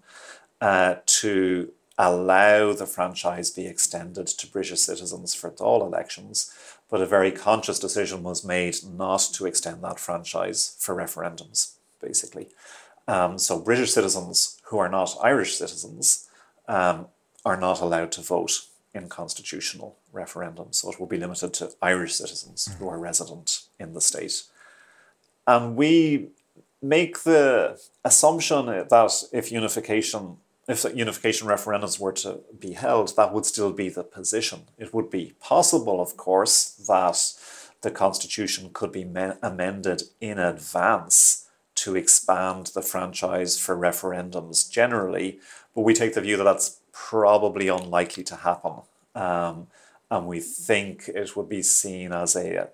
uh, 0.60 0.96
to 1.06 1.72
allow 1.96 2.72
the 2.72 2.86
franchise 2.86 3.50
be 3.50 3.66
extended 3.66 4.26
to 4.26 4.48
British 4.48 4.80
citizens 4.80 5.32
for 5.34 5.50
Dáil 5.50 5.82
elections, 5.82 6.52
but 6.90 7.00
a 7.00 7.06
very 7.06 7.30
conscious 7.30 7.78
decision 7.78 8.24
was 8.24 8.44
made 8.44 8.78
not 8.82 9.28
to 9.34 9.46
extend 9.46 9.84
that 9.84 10.00
franchise 10.00 10.76
for 10.80 10.96
referendums 10.96 11.74
basically. 12.04 12.48
Um, 13.06 13.38
so 13.38 13.60
British 13.60 13.92
citizens 13.92 14.60
who 14.64 14.78
are 14.78 14.88
not 14.88 15.16
Irish 15.22 15.56
citizens 15.56 16.28
um, 16.68 17.06
are 17.44 17.58
not 17.58 17.80
allowed 17.80 18.12
to 18.12 18.20
vote 18.20 18.66
in 18.94 19.08
constitutional 19.08 19.96
referendums. 20.12 20.76
So 20.76 20.90
it 20.90 20.98
will 20.98 21.06
be 21.06 21.18
limited 21.18 21.52
to 21.54 21.72
Irish 21.82 22.14
citizens 22.14 22.66
mm-hmm. 22.66 22.78
who 22.78 22.88
are 22.88 22.98
resident 22.98 23.62
in 23.78 23.92
the 23.92 24.00
state. 24.00 24.44
And 25.46 25.76
we 25.76 26.28
make 26.80 27.22
the 27.24 27.78
assumption 28.04 28.66
that 28.66 29.28
if 29.32 29.50
unification 29.52 30.36
if 30.66 30.86
unification 30.94 31.46
referendums 31.46 32.00
were 32.00 32.12
to 32.12 32.40
be 32.58 32.72
held, 32.72 33.14
that 33.16 33.34
would 33.34 33.44
still 33.44 33.70
be 33.70 33.90
the 33.90 34.02
position. 34.02 34.62
It 34.78 34.94
would 34.94 35.10
be 35.10 35.34
possible, 35.38 36.00
of 36.00 36.16
course, 36.16 36.70
that 36.88 37.18
the 37.82 37.90
constitution 37.90 38.70
could 38.72 38.90
be 38.90 39.02
amended 39.42 40.04
in 40.22 40.38
advance 40.38 41.43
to 41.84 41.96
expand 41.96 42.68
the 42.68 42.80
franchise 42.80 43.58
for 43.58 43.76
referendums 43.76 44.70
generally, 44.70 45.38
but 45.74 45.82
we 45.82 45.92
take 45.92 46.14
the 46.14 46.20
view 46.22 46.38
that 46.38 46.44
that's 46.44 46.80
probably 46.92 47.68
unlikely 47.68 48.24
to 48.24 48.36
happen. 48.36 48.80
Um, 49.14 49.66
and 50.10 50.26
we 50.26 50.40
think 50.40 51.08
it 51.08 51.36
would 51.36 51.48
be 51.48 51.62
seen 51.62 52.12
as 52.12 52.36
a, 52.36 52.56
a, 52.56 52.68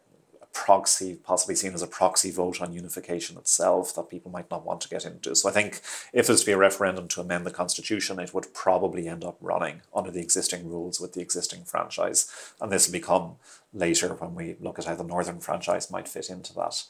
proxy, 0.53 1.15
possibly 1.15 1.55
seen 1.55 1.75
as 1.75 1.83
a 1.83 1.87
proxy 1.87 2.31
vote 2.31 2.61
on 2.61 2.73
unification 2.73 3.37
itself 3.37 3.95
that 3.95 4.11
people 4.11 4.31
might 4.33 4.51
not 4.51 4.65
want 4.65 4.81
to 4.81 4.89
get 4.89 5.07
into. 5.07 5.35
So 5.35 5.49
I 5.49 5.53
think 5.53 5.81
if 6.13 6.27
there's 6.27 6.41
to 6.41 6.47
be 6.47 6.53
a 6.53 6.59
referendum 6.59 7.07
to 7.09 7.21
amend 7.21 7.47
the 7.47 7.53
constitution, 7.53 8.19
it 8.19 8.35
would 8.35 8.53
probably 8.53 9.09
end 9.09 9.25
up 9.25 9.37
running 9.41 9.83
under 9.95 10.11
the 10.11 10.21
existing 10.21 10.69
rules 10.69 11.01
with 11.01 11.15
the 11.15 11.21
existing 11.21 11.65
franchise. 11.65 12.31
And 12.61 12.71
this 12.71 12.87
will 12.87 12.93
become 12.93 13.37
later 13.73 14.09
when 14.15 14.35
we 14.35 14.57
look 14.61 14.79
at 14.79 14.87
how 14.87 14.97
the 14.97 15.05
Northern 15.05 15.41
franchise 15.41 15.91
might 15.91 16.09
fit 16.09 16.31
into 16.31 16.53
that. 16.55 16.83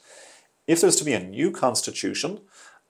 If 0.70 0.80
there's 0.80 0.94
to 0.96 1.04
be 1.04 1.14
a 1.14 1.28
new 1.38 1.50
constitution, 1.50 2.42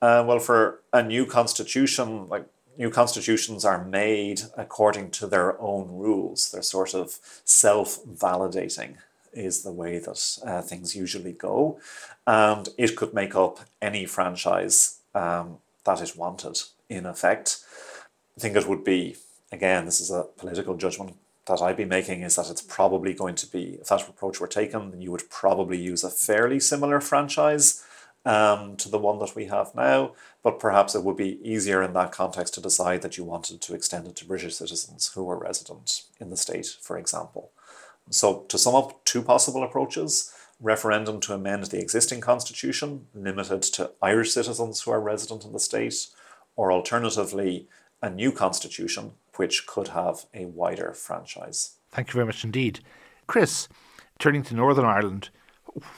uh, 0.03 0.23
well, 0.27 0.39
for 0.39 0.83
a 0.93 1.03
new 1.03 1.25
constitution, 1.25 2.29
like 2.29 2.45
new 2.77 2.91
constitutions 2.91 3.65
are 3.65 3.83
made 3.83 4.43
according 4.55 5.13
to 5.13 5.27
their 5.27 5.59
own 5.59 5.89
rules. 5.89 6.51
They're 6.51 6.61
sort 6.61 6.95
of 6.95 7.19
self 7.47 8.05
validating. 8.05 8.97
is 9.33 9.63
the 9.63 9.73
way 9.73 9.99
that 9.99 10.21
uh, 10.45 10.61
things 10.61 10.95
usually 10.95 11.33
go. 11.33 11.81
And 12.27 12.69
it 12.77 12.97
could 12.97 13.15
make 13.15 13.35
up 13.35 13.61
any 13.81 14.05
franchise 14.05 14.99
um, 15.15 15.57
that 15.85 16.03
it 16.03 16.17
wanted, 16.17 16.61
in 16.91 17.07
effect. 17.07 17.65
I 18.37 18.41
think 18.41 18.57
it 18.57 18.69
would 18.69 18.85
be, 18.85 19.17
again, 19.51 19.87
this 19.87 20.01
is 20.03 20.11
a 20.11 20.27
political 20.37 20.77
judgment 20.77 21.17
that 21.47 21.63
I'd 21.63 21.77
be 21.77 21.85
making, 21.85 22.23
is 22.23 22.37
that 22.37 22.51
it's 22.51 22.63
probably 22.63 23.15
going 23.15 23.35
to 23.37 23.47
be, 23.47 23.79
if 23.81 23.89
that 23.89 24.09
approach 24.09 24.41
were 24.41 24.47
taken, 24.47 24.91
then 24.91 25.01
you 25.01 25.11
would 25.11 25.29
probably 25.31 25.79
use 25.79 26.05
a 26.05 26.11
fairly 26.11 26.61
similar 26.61 27.01
franchise 27.01 27.85
um, 28.25 28.77
to 28.77 28.89
the 28.89 28.99
one 28.99 29.19
that 29.21 29.35
we 29.35 29.47
have 29.47 29.75
now, 29.75 30.13
but 30.43 30.61
perhaps 30.61 30.95
it 30.95 31.03
would 31.03 31.17
be 31.17 31.41
easier 31.43 31.83
in 31.83 31.95
that 31.95 32.13
context 32.13 32.55
to 32.55 32.61
decide 32.61 33.03
that 33.03 33.17
you 33.17 33.25
wanted 33.25 33.61
to 33.63 33.75
extend 33.75 34.07
it 34.07 34.17
to 34.17 34.27
British 34.27 34.57
citizens 34.57 35.13
who 35.15 35.25
were 35.25 35.39
resident 35.39 36.03
in 36.21 36.29
the 36.31 36.37
state, 36.37 36.67
for 36.81 36.99
example. 36.99 37.53
So, 38.11 38.41
to 38.49 38.59
sum 38.59 38.75
up, 38.75 39.05
two 39.05 39.23
possible 39.23 39.63
approaches 39.63 40.33
referendum 40.61 41.21
to 41.21 41.33
amend 41.33 41.65
the 41.67 41.81
existing 41.81 42.21
constitution, 42.21 43.07
limited 43.15 43.63
to 43.63 43.93
Irish 44.03 44.33
citizens 44.33 44.83
who 44.83 44.91
are 44.91 45.01
resident 45.01 45.45
in 45.45 45.53
the 45.53 45.61
state, 45.61 46.09
or 46.55 46.71
alternatively, 46.71 47.67
a 48.03 48.11
new 48.11 48.31
constitution 48.31 49.13
which 49.37 49.67
could 49.67 49.89
have 49.89 50.27
a 50.35 50.47
wider 50.47 50.93
franchise. 50.93 51.77
Thank 51.91 52.09
you 52.09 52.15
very 52.15 52.27
much 52.27 52.45
indeed. 52.45 52.81
Chris, 53.27 53.69
turning 54.19 54.43
to 54.45 54.55
Northern 54.55 54.85
Ireland, 54.85 55.31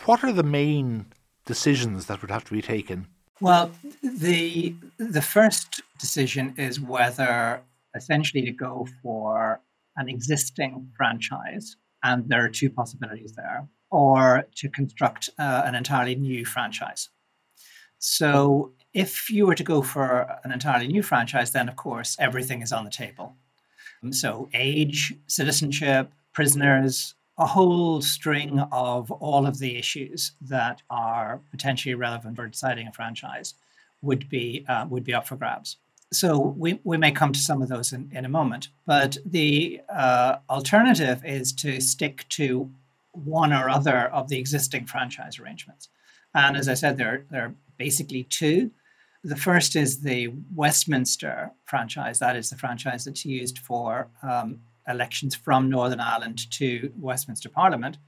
what 0.04 0.22
are 0.24 0.32
the 0.32 0.42
main 0.42 1.06
decisions 1.44 2.06
that 2.06 2.22
would 2.22 2.30
have 2.30 2.44
to 2.44 2.52
be 2.52 2.62
taken? 2.62 3.06
Well, 3.40 3.72
the 4.02 4.74
the 4.98 5.22
first 5.22 5.82
decision 5.98 6.54
is 6.56 6.80
whether 6.80 7.62
essentially 7.94 8.42
to 8.44 8.52
go 8.52 8.86
for 9.02 9.60
an 9.96 10.08
existing 10.08 10.90
franchise, 10.96 11.76
and 12.02 12.28
there 12.28 12.44
are 12.44 12.48
two 12.48 12.70
possibilities 12.70 13.34
there, 13.34 13.66
or 13.90 14.46
to 14.56 14.68
construct 14.68 15.30
uh, 15.38 15.62
an 15.64 15.74
entirely 15.74 16.14
new 16.14 16.44
franchise. 16.44 17.08
So, 17.98 18.72
if 18.94 19.30
you 19.30 19.46
were 19.46 19.54
to 19.54 19.64
go 19.64 19.82
for 19.82 20.38
an 20.44 20.52
entirely 20.52 20.88
new 20.88 21.02
franchise, 21.02 21.52
then 21.52 21.68
of 21.68 21.76
course 21.76 22.16
everything 22.18 22.62
is 22.62 22.72
on 22.72 22.84
the 22.84 22.90
table. 22.90 23.36
So, 24.10 24.48
age, 24.52 25.14
citizenship, 25.28 26.12
prisoners, 26.32 27.14
a 27.38 27.46
whole 27.46 28.02
string 28.02 28.58
of 28.72 29.10
all 29.12 29.46
of 29.46 29.58
the 29.58 29.76
issues 29.76 30.32
that 30.40 30.82
are 30.90 31.40
potentially 31.50 31.94
relevant 31.94 32.36
for 32.36 32.48
deciding 32.48 32.88
a 32.88 32.92
franchise 32.92 33.54
would 34.02 34.28
be 34.28 34.64
uh, 34.68 34.86
would 34.88 35.04
be 35.04 35.14
up 35.14 35.26
for 35.26 35.36
grabs. 35.36 35.76
So 36.12 36.38
we, 36.38 36.78
we 36.84 36.98
may 36.98 37.10
come 37.10 37.32
to 37.32 37.40
some 37.40 37.62
of 37.62 37.68
those 37.68 37.92
in, 37.92 38.10
in 38.12 38.26
a 38.26 38.28
moment. 38.28 38.68
But 38.86 39.16
the 39.24 39.80
uh, 39.88 40.36
alternative 40.50 41.22
is 41.24 41.52
to 41.54 41.80
stick 41.80 42.26
to 42.30 42.70
one 43.12 43.52
or 43.52 43.70
other 43.70 44.08
of 44.08 44.28
the 44.28 44.38
existing 44.38 44.86
franchise 44.86 45.38
arrangements. 45.38 45.88
And 46.34 46.56
as 46.56 46.68
I 46.68 46.74
said, 46.74 46.98
there, 46.98 47.24
there 47.30 47.46
are 47.46 47.54
basically 47.78 48.24
two. 48.24 48.70
The 49.24 49.36
first 49.36 49.76
is 49.76 50.00
the 50.00 50.32
Westminster 50.54 51.52
franchise. 51.64 52.18
That 52.18 52.36
is 52.36 52.50
the 52.50 52.56
franchise 52.56 53.04
that's 53.04 53.24
used 53.24 53.58
for 53.60 54.08
um, 54.22 54.58
elections 54.88 55.34
from 55.34 55.70
Northern 55.70 56.00
Ireland 56.00 56.50
to 56.52 56.92
Westminster 56.98 57.48
Parliament. 57.48 57.98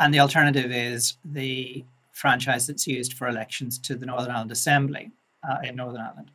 And 0.00 0.12
the 0.12 0.20
alternative 0.20 0.72
is 0.72 1.14
the 1.24 1.84
franchise 2.12 2.66
that's 2.66 2.86
used 2.86 3.12
for 3.12 3.28
elections 3.28 3.78
to 3.80 3.94
the 3.94 4.06
Northern 4.06 4.30
Ireland 4.30 4.50
Assembly 4.50 5.10
uh, 5.48 5.58
in 5.62 5.76
Northern 5.76 6.00
Ireland. 6.00 6.30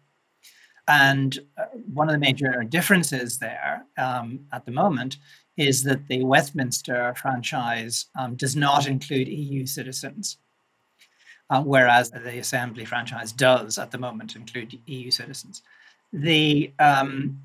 And 0.88 1.40
uh, 1.58 1.66
one 1.94 2.08
of 2.08 2.14
the 2.14 2.20
major 2.20 2.64
differences 2.64 3.40
there 3.40 3.86
um, 3.98 4.42
at 4.52 4.66
the 4.66 4.72
moment 4.72 5.18
is 5.58 5.84
that 5.84 6.08
the 6.08 6.24
Westminster 6.24 7.14
franchise 7.16 8.08
um, 8.18 8.36
does 8.36 8.56
not 8.56 8.88
include 8.88 9.28
EU 9.28 9.66
citizens, 9.66 10.38
uh, 11.52 11.62
whereas 11.62 12.10
the 12.10 12.40
Assembly 12.40 12.86
franchise 12.86 13.32
does 13.32 13.78
at 13.78 13.92
the 13.92 13.98
moment 13.98 14.36
include 14.36 14.80
EU 14.88 15.12
citizens. 15.12 15.62
The 16.14 16.72
um, 16.80 17.40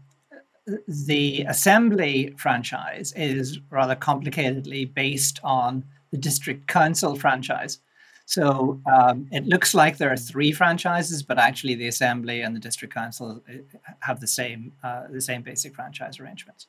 the 0.89 1.43
assembly 1.43 2.35
franchise 2.37 3.13
is 3.15 3.61
rather 3.71 3.95
complicatedly 3.95 4.93
based 4.93 5.39
on 5.45 5.85
the 6.11 6.19
district 6.19 6.67
council 6.67 7.15
franchise. 7.15 7.79
So 8.25 8.81
um, 8.93 9.29
it 9.31 9.47
looks 9.47 9.75
like 9.75 9.99
there 9.99 10.13
are 10.13 10.17
three 10.17 10.51
franchises, 10.51 11.23
but 11.23 11.39
actually 11.39 11.77
the 11.77 11.87
assembly 11.87 12.41
and 12.41 12.57
the 12.57 12.61
district 12.61 12.93
council 12.93 13.45
uh, 13.49 13.59
have 14.01 14.21
the 14.21 14.27
same 14.27 14.73
uh, 14.83 15.05
the 15.09 15.21
same 15.21 15.43
basic 15.43 15.75
franchise 15.75 16.19
arrangements. 16.19 16.67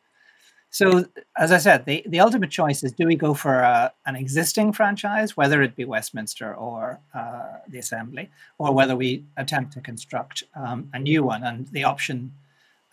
So 0.69 1.05
as 1.37 1.51
I 1.51 1.57
said, 1.57 1.85
the, 1.85 2.03
the 2.05 2.19
ultimate 2.19 2.51
choice 2.51 2.83
is 2.83 2.91
do 2.91 3.07
we 3.07 3.15
go 3.15 3.33
for 3.33 3.61
a, 3.61 3.67
uh, 3.67 3.89
an 4.05 4.15
existing 4.15 4.73
franchise, 4.73 5.37
whether 5.37 5.61
it 5.61 5.75
be 5.75 5.85
Westminster 5.85 6.53
or 6.53 6.99
uh, 7.15 7.59
the 7.67 7.79
assembly, 7.79 8.29
or 8.57 8.73
whether 8.73 8.95
we 8.95 9.23
attempt 9.37 9.73
to 9.73 9.81
construct 9.81 10.43
um, 10.55 10.89
a 10.93 10.99
new 10.99 11.23
one. 11.23 11.43
And 11.43 11.67
the 11.69 11.85
option 11.85 12.33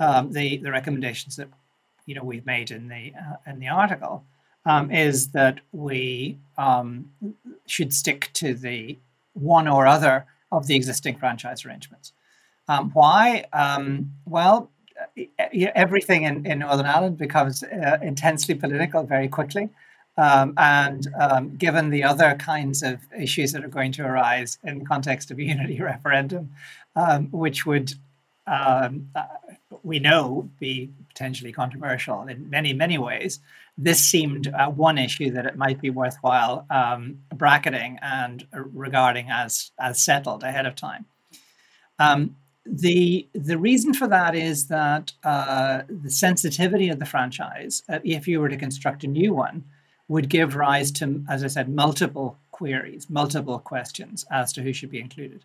um, 0.01 0.33
the 0.33 0.59
the 0.59 0.71
recommendations 0.71 1.37
that 1.37 1.49
you 2.07 2.15
know 2.15 2.25
we've 2.25 2.47
made 2.47 2.71
in 2.71 2.89
the 2.89 3.13
uh, 3.19 3.37
in 3.51 3.59
the 3.61 3.69
article 3.69 4.25
um, 4.67 4.91
is 4.91 5.29
that 5.29 5.61
we 5.73 6.39
um, 6.59 7.11
should 7.67 7.93
stick 7.93 8.31
to 8.35 8.55
the 8.55 8.99
one 9.35 9.69
or 9.69 9.87
other 9.87 10.27
of 10.51 10.67
the 10.67 10.77
existing 10.77 11.17
franchise 11.17 11.65
arrangements. 11.65 12.13
Um, 12.69 12.91
why? 12.93 13.45
Um, 13.53 14.13
well, 14.25 14.71
everything 15.75 16.25
in, 16.25 16.47
in 16.47 16.61
Northern 16.61 16.87
Ireland 16.87 17.19
becomes 17.19 17.63
uh, 17.63 17.99
intensely 18.03 18.55
political 18.55 19.03
very 19.05 19.29
quickly. 19.29 19.71
Um, 20.17 20.55
and 20.57 21.09
um, 21.19 21.57
given 21.57 21.91
the 21.91 22.05
other 22.05 22.37
kinds 22.37 22.83
of 22.83 23.01
issues 23.19 23.53
that 23.53 23.65
are 23.65 23.69
going 23.69 23.91
to 23.93 24.07
arise 24.07 24.59
in 24.63 24.79
the 24.79 24.85
context 24.85 25.31
of 25.31 25.39
a 25.39 25.43
unity 25.43 25.81
referendum, 25.83 26.51
um, 26.95 27.29
which 27.33 27.67
would 27.67 27.95
um, 28.47 29.09
uh, 29.17 29.25
we 29.83 29.99
know 29.99 30.49
be 30.61 30.91
potentially 31.09 31.53
controversial 31.53 32.23
in 32.23 32.49
many, 32.49 32.73
many 32.73 32.99
ways. 32.99 33.41
This 33.77 33.99
seemed 33.99 34.47
uh, 34.49 34.71
one 34.71 34.99
issue 34.99 35.31
that 35.33 35.47
it 35.47 35.57
might 35.57 35.81
be 35.81 35.91
worthwhile 35.91 36.65
um, 36.71 37.19
bracketing 37.35 37.99
and 38.03 38.47
regarding 38.53 39.31
as 39.31 39.73
as 39.81 40.01
settled 40.01 40.45
ahead 40.45 40.67
of 40.67 40.77
time. 40.77 41.07
Um, 41.99 42.37
the 42.67 43.29
the 43.35 43.59
reason 43.59 43.93
for 43.93 44.09
that 44.09 44.35
is 44.35 44.69
that 44.69 45.13
uh, 45.23 45.83
the 45.89 46.11
sensitivity 46.11 46.89
of 46.89 46.99
the 46.99 47.07
franchise, 47.07 47.83
uh, 47.89 47.99
if 48.05 48.27
you 48.27 48.41
were 48.41 48.49
to 48.49 48.57
construct 48.57 49.05
a 49.05 49.07
new 49.07 49.35
one, 49.35 49.65
would 50.09 50.29
give 50.29 50.57
rise 50.57 50.91
to, 50.93 51.23
as 51.29 51.45
I 51.45 51.49
said, 51.49 51.69
multiple 51.69 52.39
queries, 52.51 53.09
multiple 53.11 53.59
questions 53.59 54.25
as 54.31 54.53
to 54.55 54.63
who 54.63 54.73
should 54.73 54.91
be 54.91 55.01
included. 55.01 55.45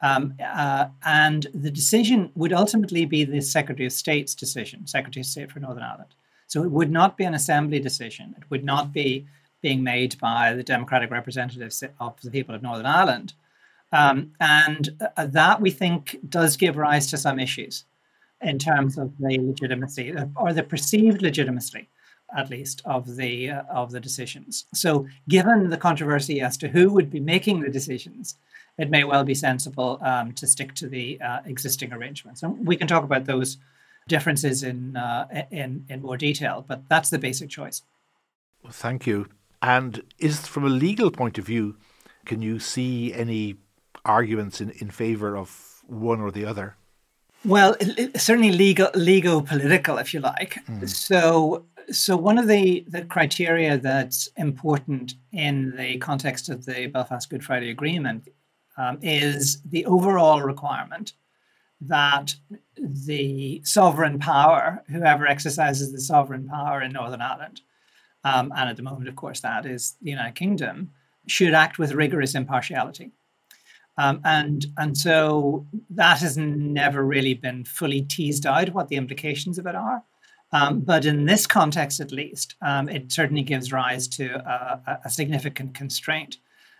Um, 0.00 0.34
uh, 0.44 0.86
and 1.04 1.46
the 1.54 1.70
decision 1.70 2.30
would 2.34 2.52
ultimately 2.52 3.04
be 3.04 3.24
the 3.24 3.40
Secretary 3.40 3.86
of 3.86 3.92
State's 3.92 4.34
decision, 4.34 4.86
Secretary 4.86 5.22
of 5.22 5.26
State 5.26 5.50
for 5.50 5.60
Northern 5.60 5.82
Ireland. 5.82 6.14
So 6.46 6.62
it 6.62 6.70
would 6.70 6.90
not 6.90 7.16
be 7.16 7.24
an 7.24 7.34
assembly 7.34 7.80
decision. 7.80 8.34
It 8.38 8.44
would 8.50 8.64
not 8.64 8.92
be 8.92 9.26
being 9.60 9.82
made 9.82 10.18
by 10.20 10.54
the 10.54 10.62
democratic 10.62 11.10
representatives 11.10 11.82
of 11.98 12.20
the 12.22 12.30
people 12.30 12.54
of 12.54 12.62
Northern 12.62 12.86
Ireland. 12.86 13.34
Um, 13.90 14.32
and 14.38 14.90
uh, 15.16 15.26
that 15.26 15.60
we 15.62 15.70
think 15.70 16.18
does 16.28 16.56
give 16.56 16.76
rise 16.76 17.06
to 17.08 17.16
some 17.16 17.38
issues 17.38 17.84
in 18.42 18.58
terms 18.58 18.98
of 18.98 19.16
the 19.18 19.38
legitimacy 19.38 20.14
or 20.36 20.52
the 20.52 20.62
perceived 20.62 21.22
legitimacy 21.22 21.88
at 22.36 22.50
least 22.50 22.82
of 22.84 23.16
the 23.16 23.50
uh, 23.50 23.62
of 23.70 23.90
the 23.90 23.98
decisions 23.98 24.66
so 24.74 25.06
given 25.28 25.70
the 25.70 25.78
controversy 25.78 26.40
as 26.42 26.58
to 26.58 26.68
who 26.68 26.92
would 26.92 27.10
be 27.10 27.18
making 27.18 27.60
the 27.60 27.70
decisions 27.70 28.36
it 28.78 28.90
may 28.90 29.04
well 29.04 29.24
be 29.24 29.34
sensible 29.34 29.98
um, 30.00 30.32
to 30.34 30.46
stick 30.46 30.74
to 30.74 30.88
the 30.88 31.20
uh, 31.20 31.40
existing 31.44 31.92
arrangements. 31.92 32.42
And 32.42 32.66
we 32.66 32.76
can 32.76 32.86
talk 32.86 33.02
about 33.02 33.24
those 33.24 33.58
differences 34.06 34.62
in, 34.62 34.96
uh, 34.96 35.26
in, 35.50 35.84
in 35.88 36.00
more 36.00 36.16
detail, 36.16 36.64
but 36.66 36.88
that's 36.88 37.10
the 37.10 37.18
basic 37.18 37.50
choice. 37.50 37.82
Well, 38.62 38.72
thank 38.72 39.06
you. 39.06 39.28
And 39.60 40.02
is 40.18 40.46
from 40.46 40.64
a 40.64 40.68
legal 40.68 41.10
point 41.10 41.36
of 41.38 41.44
view, 41.44 41.76
can 42.24 42.40
you 42.40 42.60
see 42.60 43.12
any 43.12 43.56
arguments 44.08 44.60
in, 44.60 44.70
in 44.70 44.90
favour 44.90 45.36
of 45.36 45.82
one 45.86 46.20
or 46.20 46.30
the 46.30 46.44
other? 46.44 46.76
Well, 47.44 47.76
certainly 48.16 48.50
legal, 48.50 48.90
legal, 48.94 49.42
political, 49.42 49.98
if 49.98 50.12
you 50.12 50.20
like. 50.20 50.58
Mm. 50.66 50.88
So, 50.88 51.66
so 51.90 52.16
one 52.16 52.36
of 52.36 52.48
the, 52.48 52.84
the 52.88 53.02
criteria 53.02 53.78
that's 53.78 54.28
important 54.36 55.14
in 55.32 55.76
the 55.76 55.98
context 55.98 56.48
of 56.48 56.66
the 56.66 56.88
Belfast 56.88 57.30
Good 57.30 57.44
Friday 57.44 57.70
Agreement 57.70 58.28
um, 58.76 58.98
is 59.02 59.62
the 59.62 59.86
overall 59.86 60.42
requirement 60.42 61.12
that 61.80 62.34
the 62.76 63.62
sovereign 63.64 64.18
power, 64.18 64.82
whoever 64.90 65.26
exercises 65.26 65.92
the 65.92 66.00
sovereign 66.00 66.48
power 66.48 66.82
in 66.82 66.92
Northern 66.92 67.22
Ireland, 67.22 67.60
um, 68.24 68.52
and 68.56 68.68
at 68.68 68.76
the 68.76 68.82
moment, 68.82 69.08
of 69.08 69.14
course, 69.14 69.40
that 69.40 69.64
is 69.64 69.94
the 70.02 70.10
United 70.10 70.34
Kingdom, 70.34 70.90
should 71.28 71.54
act 71.54 71.78
with 71.78 71.92
rigorous 71.92 72.34
impartiality. 72.34 73.12
Um, 73.98 74.20
and 74.24 74.64
and 74.78 74.96
so 74.96 75.66
that 75.90 76.20
has 76.20 76.38
never 76.38 77.04
really 77.04 77.34
been 77.34 77.64
fully 77.64 78.02
teased 78.02 78.46
out 78.46 78.72
what 78.72 78.88
the 78.88 78.96
implications 78.96 79.58
of 79.58 79.66
it 79.66 79.74
are. 79.74 80.04
Um, 80.52 80.80
but 80.80 81.04
in 81.04 81.26
this 81.26 81.46
context, 81.46 82.00
at 82.00 82.12
least, 82.12 82.54
um, 82.62 82.88
it 82.88 83.12
certainly 83.12 83.42
gives 83.42 83.72
rise 83.72 84.08
to 84.08 84.36
a, 84.36 85.00
a, 85.04 85.10
significant 85.10 85.74
constraint, 85.74 86.38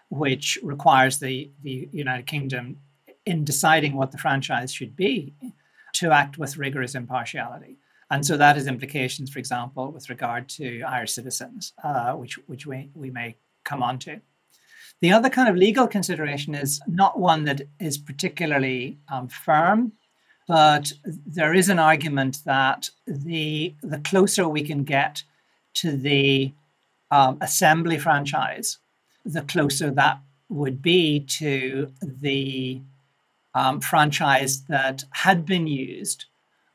which 0.08 0.58
requires 0.62 1.18
the, 1.18 1.50
the 1.62 1.86
United 1.92 2.26
Kingdom, 2.26 2.78
in 3.26 3.44
deciding 3.44 3.94
what 3.94 4.10
the 4.10 4.16
franchise 4.16 4.72
should 4.72 4.96
be, 4.96 5.34
to 5.92 6.12
act 6.12 6.38
with 6.38 6.56
rigorous 6.56 6.94
impartiality. 6.94 7.76
And 8.10 8.24
so 8.24 8.38
that 8.38 8.56
has 8.56 8.66
implications, 8.66 9.28
for 9.28 9.38
example, 9.38 9.92
with 9.92 10.08
regard 10.08 10.48
to 10.50 10.80
Irish 10.82 11.12
citizens, 11.12 11.74
uh, 11.84 12.12
which, 12.12 12.38
which 12.46 12.66
we, 12.66 12.88
we 12.94 13.10
may 13.10 13.36
come 13.64 13.82
on 13.82 13.98
to. 13.98 14.18
The 15.00 15.12
other 15.12 15.30
kind 15.30 15.48
of 15.48 15.56
legal 15.56 15.86
consideration 15.86 16.54
is 16.54 16.80
not 16.86 17.18
one 17.18 17.44
that 17.44 17.62
is 17.78 17.98
particularly 17.98 18.98
um, 19.08 19.28
firm, 19.28 19.92
but 20.48 20.92
there 21.04 21.54
is 21.54 21.68
an 21.68 21.78
argument 21.78 22.38
that 22.44 22.90
the 23.06 23.74
the 23.82 23.98
closer 23.98 24.48
we 24.48 24.62
can 24.62 24.82
get 24.82 25.22
to 25.74 25.96
the 25.96 26.52
um, 27.10 27.38
assembly 27.40 27.98
franchise, 27.98 28.78
the 29.24 29.42
closer 29.42 29.90
that 29.90 30.20
would 30.48 30.82
be 30.82 31.20
to 31.20 31.92
the 32.02 32.80
um, 33.54 33.80
franchise 33.80 34.62
that 34.62 35.04
had 35.10 35.44
been 35.46 35.66
used 35.66 36.24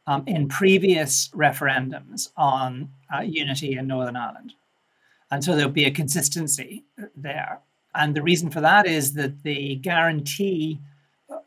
um, 0.08 0.24
in 0.28 0.48
previous 0.48 1.30
referendums 1.30 2.30
on 2.38 2.90
uh, 3.14 3.22
unity 3.22 3.78
in 3.78 3.88
Northern 3.88 4.16
Ireland. 4.16 4.54
And 5.32 5.44
so 5.44 5.56
there'll 5.56 5.72
be 5.72 5.86
a 5.86 5.92
consistency 5.92 6.84
there. 7.16 7.60
And 7.96 8.16
the 8.16 8.24
reason 8.24 8.50
for 8.50 8.62
that 8.62 8.88
is 8.88 9.14
that 9.14 9.44
the 9.44 9.76
guarantee 9.76 10.80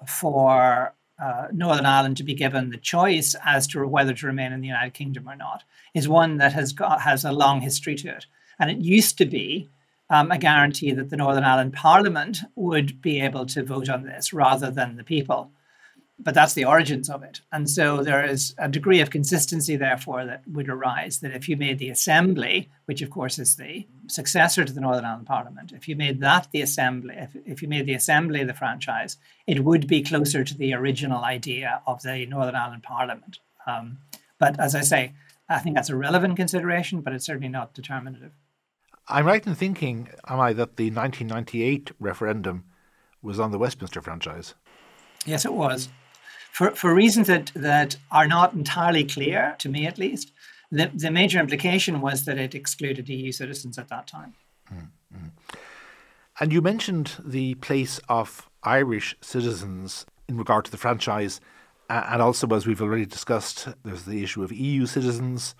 for 0.07 0.95
uh, 1.23 1.47
Northern 1.53 1.87
Ireland 1.87 2.17
to 2.19 2.25
be 2.25 2.35
given 2.35 2.71
the 2.71 2.77
choice 2.77 3.35
as 3.45 3.67
to 3.69 3.87
whether 3.87 4.13
to 4.13 4.27
remain 4.27 4.53
in 4.53 4.61
the 4.61 4.67
United 4.67 4.95
Kingdom 4.95 5.29
or 5.29 5.37
not 5.37 5.65
is 5.95 6.09
one 6.09 6.37
that 6.39 6.53
has 6.53 6.73
got 6.73 7.01
has 7.01 7.25
a 7.25 7.33
long 7.33 7.61
history 7.61 7.95
to 7.97 8.09
it. 8.09 8.27
And 8.59 8.71
it 8.71 8.79
used 8.79 9.19
to 9.19 9.27
be 9.27 9.69
um, 10.11 10.31
a 10.31 10.39
guarantee 10.39 10.93
that 10.93 11.11
the 11.11 11.17
Northern 11.17 11.45
Ireland 11.45 11.73
Parliament 11.73 12.39
would 12.55 13.01
be 13.01 13.21
able 13.21 13.47
to 13.47 13.65
vote 13.65 13.89
on 13.89 14.05
this 14.05 14.33
rather 14.33 14.71
than 14.71 14.97
the 14.97 15.05
people 15.05 15.51
but 16.19 16.35
that's 16.35 16.55
the 16.55 16.65
origins 16.65 17.11
of 17.11 17.23
it. 17.23 17.41
And 17.53 17.69
so 17.69 18.03
there 18.03 18.25
is 18.25 18.55
a 18.59 18.69
degree 18.69 19.01
of 19.01 19.11
consistency, 19.11 19.77
therefore, 19.77 20.25
that 20.25 20.43
would 20.49 20.69
arise 20.69 21.21
that 21.21 21.33
if 21.33 21.49
you 21.49 21.57
made 21.57 21.79
the 21.79 21.91
Assembly, 21.91 22.71
which 22.87 23.03
of 23.03 23.11
course 23.11 23.39
is 23.39 23.57
the 23.57 23.87
successor 24.07 24.65
to 24.65 24.73
the 24.73 24.81
Northern 24.81 25.05
Ireland 25.05 25.27
Parliament, 25.27 25.73
if 25.73 25.89
you 25.89 25.95
made 25.95 26.21
that 26.21 26.49
the 26.53 26.63
Assembly, 26.63 27.15
if, 27.19 27.37
if 27.45 27.63
you 27.63 27.69
made 27.69 27.87
the 27.87 27.95
Assembly 27.95 28.45
the 28.45 28.55
franchise, 28.55 29.19
it 29.47 29.63
would 29.63 29.87
be 29.87 30.03
closer 30.03 30.43
to 30.43 30.57
the 30.57 30.73
original 30.73 31.23
idea 31.23 31.83
of 31.87 32.03
the 32.03 32.25
Northern 32.27 32.57
Ireland 32.57 32.83
Parliament. 32.83 33.39
Um, 33.67 33.99
but 34.39 34.59
as 34.59 34.75
I 34.75 34.81
say, 34.81 35.13
I 35.49 35.59
think 35.59 35.77
that's 35.77 35.91
a 35.91 35.97
relevant 35.97 36.37
consideration, 36.37 37.03
but 37.03 37.13
it's 37.13 37.27
certainly 37.27 37.49
not 37.49 37.75
determinative. 37.75 38.33
I'm 39.09 39.27
right 39.27 39.47
in 39.47 39.55
thinking, 39.55 40.09
am 40.27 40.41
I, 40.41 40.53
that 40.55 40.77
the 40.77 40.91
1998 40.91 41.93
referendum 42.01 42.65
was 43.23 43.39
on 43.39 43.51
the 43.51 43.59
Westminster 43.59 44.01
franchise? 44.01 44.55
Yes, 45.25 45.45
it 45.45 45.53
was 45.53 45.89
for, 46.57 46.71
for 46.71 46.95
reasons 46.95 47.27
that, 47.27 47.53
that 47.55 47.99
are 48.11 48.27
not 48.27 48.55
entirely 48.55 49.05
clear, 49.05 49.55
to 49.59 49.69
me 49.69 49.87
at 49.87 49.99
least, 49.99 50.33
the, 50.73 50.91
the 50.95 51.11
major 51.11 51.39
implication 51.39 52.01
was 52.01 52.25
that 52.25 52.39
it 52.39 52.55
excluded 52.55 53.11
EU 53.11 53.31
citizens 53.31 53.77
at 53.77 53.89
that 53.89 54.07
time. 54.07 54.33
Mm-hmm. 54.73 55.27
And 56.41 56.53
you 56.55 56.63
mentioned 56.63 57.13
the 57.23 57.57
place 57.57 58.01
of 58.09 58.49
Irish 58.63 59.15
citizens 59.21 60.07
in 60.29 60.39
regard 60.39 60.65
to 60.65 60.71
the 60.71 60.79
franchise. 60.79 61.43
and 61.91 62.23
also, 62.23 62.47
as 62.49 62.67
we've 62.67 62.81
already 62.81 63.05
discussed, 63.05 63.69
there's 63.85 64.05
the 64.05 64.25
issue 64.25 64.43
of 64.43 64.51
EU 64.51 64.87
citizens. 64.87 65.55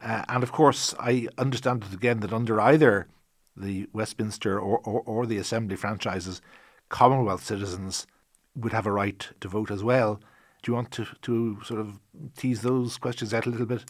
Uh, 0.00 0.24
and 0.30 0.42
of 0.42 0.52
course, 0.52 0.94
I 0.98 1.28
understand 1.36 1.84
it 1.84 1.92
again 1.92 2.20
that 2.20 2.32
under 2.32 2.58
either 2.62 3.08
the 3.54 3.90
Westminster 3.92 4.58
or, 4.58 4.78
or, 4.78 5.02
or 5.02 5.26
the 5.26 5.36
Assembly 5.36 5.76
franchises, 5.76 6.40
Commonwealth 6.88 7.44
citizens 7.44 8.06
would 8.56 8.72
have 8.72 8.86
a 8.86 8.92
right 8.92 9.28
to 9.40 9.48
vote 9.48 9.70
as 9.70 9.82
well. 9.82 10.20
Do 10.62 10.70
you 10.70 10.74
want 10.74 10.90
to, 10.92 11.06
to 11.22 11.58
sort 11.64 11.80
of 11.80 11.98
tease 12.36 12.62
those 12.62 12.96
questions 12.96 13.34
out 13.34 13.46
a 13.46 13.50
little 13.50 13.66
bit? 13.66 13.84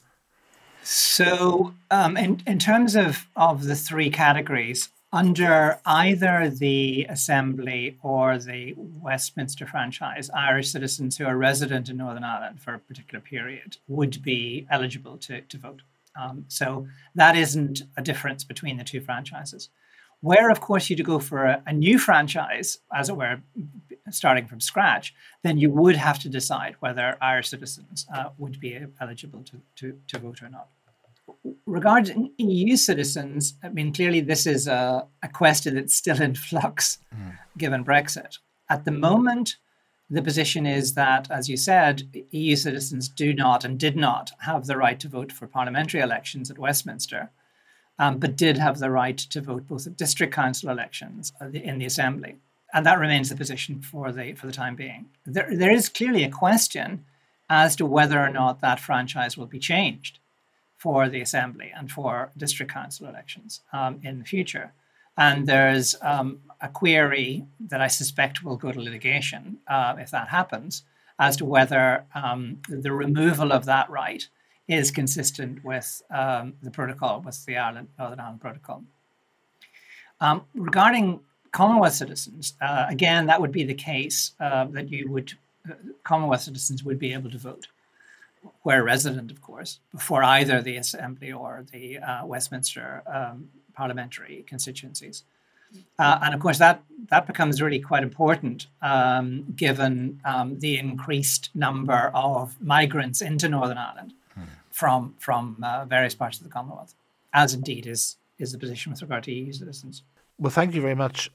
So, 0.83 1.74
um, 1.90 2.16
in, 2.16 2.42
in 2.46 2.59
terms 2.59 2.94
of, 2.94 3.27
of 3.37 3.64
the 3.64 3.77
three 3.77 4.11
categories, 4.11 4.90
under 5.14 5.79
either 5.87 6.50
the 6.50 7.07
Assembly 7.09 7.96
or 8.03 8.37
the 8.37 8.74
Westminster 8.77 9.64
franchise, 9.64 10.29
Irish 10.31 10.72
citizens 10.72 11.16
who 11.16 11.24
are 11.24 11.37
resident 11.37 11.88
in 11.88 11.96
Northern 11.96 12.24
Ireland 12.24 12.61
for 12.61 12.74
a 12.74 12.81
particular 12.81 13.20
period 13.20 13.77
would 13.87 14.20
be 14.22 14.66
eligible 14.68 15.16
to, 15.18 15.40
to 15.42 15.57
vote. 15.57 15.83
Um, 16.20 16.44
so 16.48 16.88
that 17.14 17.37
isn't 17.37 17.83
a 17.96 18.03
difference 18.03 18.42
between 18.42 18.77
the 18.77 18.85
two 18.85 19.00
franchises. 19.00 19.68
Where, 20.24 20.48
of 20.48 20.62
course, 20.62 20.88
you 20.88 20.96
to 20.96 21.02
go 21.02 21.18
for 21.18 21.44
a, 21.44 21.62
a 21.66 21.72
new 21.74 21.98
franchise, 21.98 22.78
as 22.94 23.10
it 23.10 23.16
were, 23.18 23.42
starting 24.10 24.46
from 24.46 24.58
scratch, 24.58 25.14
then 25.42 25.58
you 25.58 25.68
would 25.68 25.96
have 25.96 26.18
to 26.20 26.30
decide 26.30 26.76
whether 26.80 27.18
Irish 27.20 27.50
citizens 27.50 28.06
uh, 28.14 28.30
would 28.38 28.58
be 28.58 28.78
eligible 29.02 29.42
to, 29.42 29.60
to, 29.76 30.00
to 30.08 30.18
vote 30.18 30.42
or 30.42 30.48
not. 30.48 30.68
Regarding 31.66 32.30
EU 32.38 32.74
citizens, 32.78 33.52
I 33.62 33.68
mean, 33.68 33.92
clearly 33.92 34.22
this 34.22 34.46
is 34.46 34.66
a, 34.66 35.06
a 35.22 35.28
question 35.28 35.74
that's 35.74 35.94
still 35.94 36.22
in 36.22 36.34
flux 36.34 36.96
mm. 37.14 37.37
given 37.58 37.84
Brexit. 37.84 38.38
At 38.70 38.87
the 38.87 38.92
moment, 38.92 39.56
the 40.08 40.22
position 40.22 40.64
is 40.64 40.94
that, 40.94 41.30
as 41.30 41.50
you 41.50 41.58
said, 41.58 42.08
EU 42.30 42.56
citizens 42.56 43.10
do 43.10 43.34
not 43.34 43.62
and 43.62 43.78
did 43.78 43.94
not 43.94 44.30
have 44.40 44.64
the 44.64 44.78
right 44.78 44.98
to 45.00 45.08
vote 45.08 45.32
for 45.32 45.46
parliamentary 45.46 46.00
elections 46.00 46.50
at 46.50 46.58
Westminster, 46.58 47.30
um, 47.98 48.18
but 48.18 48.37
did 48.37 48.59
have 48.59 48.78
the 48.78 48.90
right 48.90 49.18
to 49.18 49.40
vote 49.40 49.66
both 49.68 49.87
at 49.87 49.96
district 49.96 50.35
council 50.35 50.70
elections 50.70 51.33
uh, 51.40 51.46
in 51.46 51.78
the 51.78 51.87
Assembly 51.87 52.37
and 52.74 52.85
that 52.85 52.98
remains 52.98 53.28
the 53.28 53.37
position 53.37 53.80
for 53.80 54.12
the 54.12 54.35
for 54.35 54.46
the 54.46 54.52
time 54.52 54.74
being. 54.74 55.07
There, 55.24 55.48
there 55.50 55.70
is 55.70 55.88
clearly 55.88 56.24
a 56.24 56.30
question 56.30 57.04
as 57.48 57.76
to 57.76 57.87
whether 57.87 58.20
or 58.20 58.30
not 58.30 58.61
that 58.61 58.80
franchise 58.80 59.37
will 59.37 59.46
be 59.46 59.61
changed 59.61 60.18
for 60.76 61.09
the 61.09 61.20
assembly 61.20 61.72
and 61.74 61.90
for 61.90 62.30
district 62.37 62.72
council 62.72 63.07
elections 63.07 63.61
um, 63.72 64.00
in 64.02 64.18
the 64.18 64.24
future. 64.24 64.72
And 65.16 65.46
there's 65.46 65.94
um, 66.02 66.40
a 66.61 66.68
query 66.68 67.46
that 67.61 67.80
I 67.80 67.87
suspect 67.87 68.42
will 68.42 68.57
go 68.57 68.72
to 68.72 68.80
litigation 68.80 69.59
uh, 69.68 69.94
if 69.98 70.11
that 70.11 70.28
happens 70.28 70.83
as 71.18 71.37
to 71.37 71.44
whether 71.44 72.04
um, 72.14 72.59
the 72.68 72.92
removal 72.92 73.52
of 73.52 73.66
that 73.66 73.88
right 73.88 74.26
is 74.68 74.90
consistent 74.90 75.62
with 75.64 76.03
um, 76.11 76.55
the 76.62 76.70
protocol, 76.70 77.20
with 77.20 77.44
the 77.46 77.57
Ireland, 77.57 77.88
Northern 77.98 78.20
Ireland 78.20 78.40
Protocol. 78.40 78.83
Um, 80.20 80.42
regarding 80.55 81.20
Commonwealth 81.53 81.94
citizens, 81.94 82.55
uh, 82.61 82.87
again, 82.88 83.27
that 83.27 83.40
would 83.40 83.53
be 83.53 83.64
the 83.64 83.74
case 83.74 84.33
uh, 84.40 84.64
that 84.70 84.90
you 84.90 85.11
would, 85.11 85.35
uh, 85.68 85.74
Commonwealth 86.03 86.42
citizens 86.42 86.83
would 86.83 86.98
be 86.98 87.12
able 87.12 87.31
to 87.31 87.38
vote, 87.38 87.68
where 88.62 88.83
resident, 88.83 89.31
of 89.31 89.42
course, 89.42 89.81
before 89.92 90.22
either 90.22 90.62
the 90.62 90.77
Assembly 90.77 91.31
or 91.33 91.64
the 91.72 91.98
uh, 91.98 92.27
Westminster 92.27 93.03
um, 93.07 93.50
parliamentary 93.74 94.44
constituencies. 94.46 95.24
Uh, 95.98 96.18
and 96.22 96.35
of 96.35 96.40
course, 96.40 96.59
that, 96.59 96.83
that 97.11 97.27
becomes 97.27 97.61
really 97.61 97.81
quite 97.81 98.03
important 98.03 98.66
um, 98.81 99.44
given 99.57 100.20
um, 100.24 100.59
the 100.61 100.79
increased 100.79 101.50
number 101.55 102.11
of 102.14 102.61
migrants 102.61 103.20
into 103.20 103.48
Northern 103.48 103.79
Ireland. 103.79 104.12
From, 104.74 105.14
from 105.20 105.56
uh, 105.62 105.84
various 105.84 106.16
parts 106.16 106.38
of 106.38 106.42
the 106.42 106.50
Commonwealth, 106.50 106.94
as 107.32 107.54
indeed 107.54 107.87
is, 107.87 108.16
is 108.40 108.50
the 108.50 108.58
position 108.58 108.90
with 108.90 109.00
regard 109.02 109.22
to 109.22 109.32
EU 109.32 109.52
citizens. 109.52 110.02
Well, 110.37 110.50
thank 110.50 110.74
you 110.74 110.82
very 110.82 110.96
much 110.96 111.30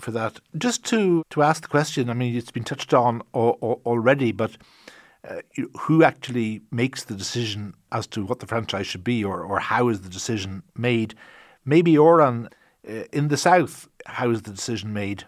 for 0.00 0.12
that. 0.12 0.38
Just 0.56 0.84
to, 0.84 1.24
to 1.30 1.42
ask 1.42 1.62
the 1.62 1.68
question, 1.68 2.08
I 2.08 2.14
mean, 2.14 2.36
it's 2.36 2.52
been 2.52 2.62
touched 2.62 2.94
on 2.94 3.22
already, 3.32 4.30
but 4.30 4.52
uh, 5.28 5.40
who 5.80 6.04
actually 6.04 6.62
makes 6.70 7.02
the 7.02 7.14
decision 7.14 7.74
as 7.90 8.06
to 8.08 8.24
what 8.24 8.38
the 8.38 8.46
franchise 8.46 8.86
should 8.86 9.02
be 9.02 9.24
or, 9.24 9.42
or 9.42 9.58
how 9.58 9.88
is 9.88 10.02
the 10.02 10.08
decision 10.08 10.62
made? 10.76 11.16
Maybe 11.64 11.98
Oran, 11.98 12.48
uh, 12.88 12.92
in 13.12 13.26
the 13.26 13.36
South, 13.36 13.88
how 14.06 14.30
is 14.30 14.42
the 14.42 14.52
decision 14.52 14.92
made? 14.92 15.24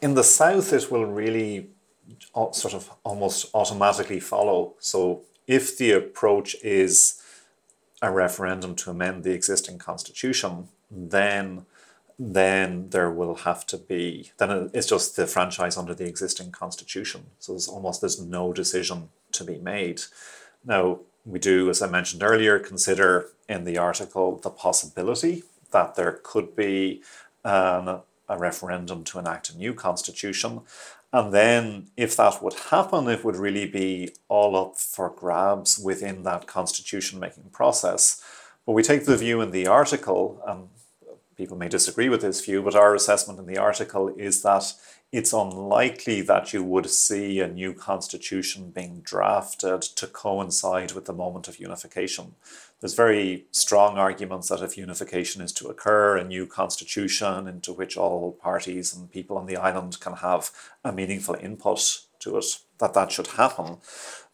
In 0.00 0.14
the 0.14 0.24
South, 0.24 0.72
it 0.72 0.90
will 0.90 1.04
really 1.04 1.68
sort 2.52 2.72
of 2.72 2.90
almost 3.04 3.50
automatically 3.52 4.20
follow. 4.20 4.74
So 4.78 5.24
if 5.46 5.76
the 5.76 5.92
approach 5.92 6.56
is 6.62 7.20
a 8.00 8.10
referendum 8.10 8.74
to 8.74 8.90
amend 8.90 9.24
the 9.24 9.32
existing 9.32 9.78
constitution, 9.78 10.68
then 10.90 11.66
then 12.18 12.90
there 12.90 13.10
will 13.10 13.34
have 13.36 13.66
to 13.66 13.76
be 13.76 14.30
then 14.38 14.70
it's 14.74 14.86
just 14.86 15.16
the 15.16 15.26
franchise 15.26 15.76
under 15.76 15.94
the 15.94 16.06
existing 16.06 16.52
constitution. 16.52 17.26
So 17.38 17.52
there's 17.52 17.68
almost 17.68 18.00
there's 18.00 18.20
no 18.20 18.52
decision 18.52 19.08
to 19.32 19.44
be 19.44 19.58
made. 19.58 20.02
Now 20.64 21.00
we 21.24 21.38
do 21.38 21.70
as 21.70 21.80
i 21.82 21.88
mentioned 21.88 22.22
earlier 22.22 22.58
consider 22.58 23.28
in 23.48 23.64
the 23.64 23.78
article 23.78 24.38
the 24.38 24.50
possibility 24.50 25.44
that 25.70 25.94
there 25.94 26.18
could 26.22 26.56
be 26.56 27.02
an, 27.44 28.00
a 28.28 28.38
referendum 28.38 29.04
to 29.04 29.18
enact 29.18 29.50
a 29.50 29.56
new 29.56 29.74
constitution 29.74 30.60
And 31.12 31.32
then, 31.32 31.88
if 31.96 32.16
that 32.16 32.42
would 32.42 32.54
happen, 32.54 33.06
it 33.08 33.22
would 33.22 33.36
really 33.36 33.66
be 33.66 34.14
all 34.28 34.56
up 34.56 34.78
for 34.78 35.10
grabs 35.10 35.78
within 35.78 36.22
that 36.22 36.46
constitution 36.46 37.20
making 37.20 37.50
process. 37.52 38.22
But 38.64 38.72
we 38.72 38.82
take 38.82 39.04
the 39.04 39.16
view 39.16 39.42
in 39.42 39.50
the 39.50 39.66
article, 39.66 40.42
and 40.46 40.68
people 41.36 41.58
may 41.58 41.68
disagree 41.68 42.08
with 42.08 42.22
this 42.22 42.42
view, 42.42 42.62
but 42.62 42.74
our 42.74 42.94
assessment 42.94 43.38
in 43.38 43.46
the 43.46 43.58
article 43.58 44.08
is 44.16 44.42
that 44.42 44.72
it's 45.12 45.34
unlikely 45.34 46.22
that 46.22 46.54
you 46.54 46.64
would 46.64 46.88
see 46.88 47.38
a 47.38 47.46
new 47.46 47.74
constitution 47.74 48.70
being 48.70 49.02
drafted 49.02 49.82
to 49.82 50.06
coincide 50.06 50.92
with 50.92 51.04
the 51.04 51.12
moment 51.12 51.48
of 51.48 51.60
unification. 51.60 52.34
There's 52.80 52.94
very 52.94 53.44
strong 53.50 53.98
arguments 53.98 54.48
that 54.48 54.62
if 54.62 54.78
unification 54.78 55.42
is 55.42 55.52
to 55.52 55.68
occur, 55.68 56.16
a 56.16 56.24
new 56.24 56.46
constitution 56.46 57.46
into 57.46 57.74
which 57.74 57.98
all 57.98 58.32
parties 58.32 58.96
and 58.96 59.10
people 59.10 59.36
on 59.36 59.46
the 59.46 59.58
island 59.58 60.00
can 60.00 60.14
have 60.14 60.50
a 60.82 60.92
meaningful 60.92 61.34
input 61.34 62.00
to 62.20 62.38
it, 62.38 62.46
that 62.78 62.94
that 62.94 63.12
should 63.12 63.26
happen. 63.28 63.76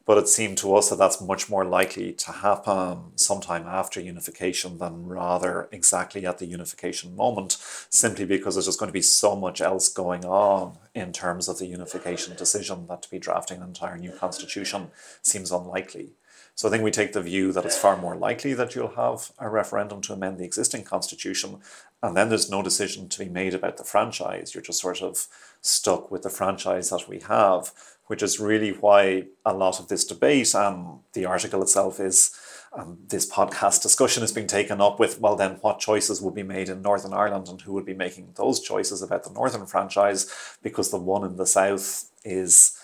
But 0.09 0.16
it 0.16 0.27
seemed 0.27 0.57
to 0.59 0.75
us 0.75 0.88
that 0.88 0.97
that's 0.97 1.21
much 1.21 1.51
more 1.51 1.66
likely 1.66 2.14
to 2.14 2.33
happen 2.33 3.12
sometime 3.16 3.66
after 3.66 4.01
unification 4.01 4.79
than 4.79 5.05
rather 5.05 5.68
exactly 5.71 6.25
at 6.25 6.38
the 6.38 6.47
unification 6.47 7.14
moment, 7.14 7.59
simply 7.90 8.25
because 8.25 8.55
there's 8.55 8.64
just 8.64 8.81
going 8.81 8.88
to 8.88 9.01
be 9.01 9.03
so 9.03 9.37
much 9.37 9.61
else 9.61 9.90
going 9.90 10.25
on 10.25 10.79
in 10.94 11.12
terms 11.12 11.47
of 11.47 11.59
the 11.59 11.66
unification 11.66 12.35
decision 12.37 12.87
that 12.87 13.03
to 13.03 13.11
be 13.11 13.18
drafting 13.18 13.59
an 13.59 13.68
entire 13.68 13.99
new 13.99 14.12
constitution 14.12 14.90
seems 15.21 15.53
unlikely. 15.53 16.14
So 16.55 16.66
I 16.66 16.71
think 16.71 16.83
we 16.83 16.90
take 16.90 17.12
the 17.12 17.23
view 17.23 17.53
that 17.53 17.66
it's 17.66 17.79
far 17.79 17.97
more 17.97 18.16
likely 18.16 18.55
that 18.55 18.75
you'll 18.75 18.97
have 18.97 19.31
a 19.38 19.51
referendum 19.51 20.01
to 20.01 20.14
amend 20.14 20.38
the 20.38 20.44
existing 20.44 20.85
constitution, 20.85 21.61
and 22.03 22.16
then 22.16 22.31
there's 22.31 22.51
no 22.51 22.62
decision 22.62 23.09
to 23.11 23.18
be 23.18 23.29
made 23.29 23.53
about 23.53 23.77
the 23.77 23.85
franchise. 23.85 24.55
You're 24.55 24.62
just 24.62 24.81
sort 24.81 25.03
of 25.03 25.29
stuck 25.61 26.11
with 26.11 26.23
the 26.23 26.31
franchise 26.31 26.90
that 26.90 27.09
we 27.09 27.21
have, 27.21 27.73
which 28.09 28.23
is 28.23 28.40
really 28.40 28.73
why 28.73 29.25
a 29.47 29.55
lot 29.55 29.81
of 29.81 29.88
this 29.88 30.05
debate 30.05 30.55
and 30.55 30.99
the 31.14 31.25
article 31.25 31.62
itself 31.62 32.01
is 32.01 32.37
um, 32.75 32.99
this 33.09 33.31
podcast 33.31 33.81
discussion 33.81 34.23
is 34.23 34.33
being 34.33 34.47
taken 34.47 34.81
up 34.81 35.01
with 35.01 35.21
well 35.21 35.37
then 35.37 35.53
what 35.62 35.79
choices 35.79 36.21
would 36.21 36.35
be 36.35 36.42
made 36.42 36.68
in 36.68 36.83
northern 36.83 37.14
ireland 37.14 37.49
and 37.49 37.62
who 37.62 37.73
would 37.73 37.87
be 37.87 37.94
making 37.94 38.33
those 38.35 38.61
choices 38.61 39.01
about 39.03 39.25
the 39.25 39.33
northern 39.33 39.66
franchise? 39.66 40.33
Because 40.62 40.90
the 40.90 40.99
one 40.99 41.25
in 41.25 41.37
the 41.37 41.47
south 41.47 42.11
is 42.25 42.79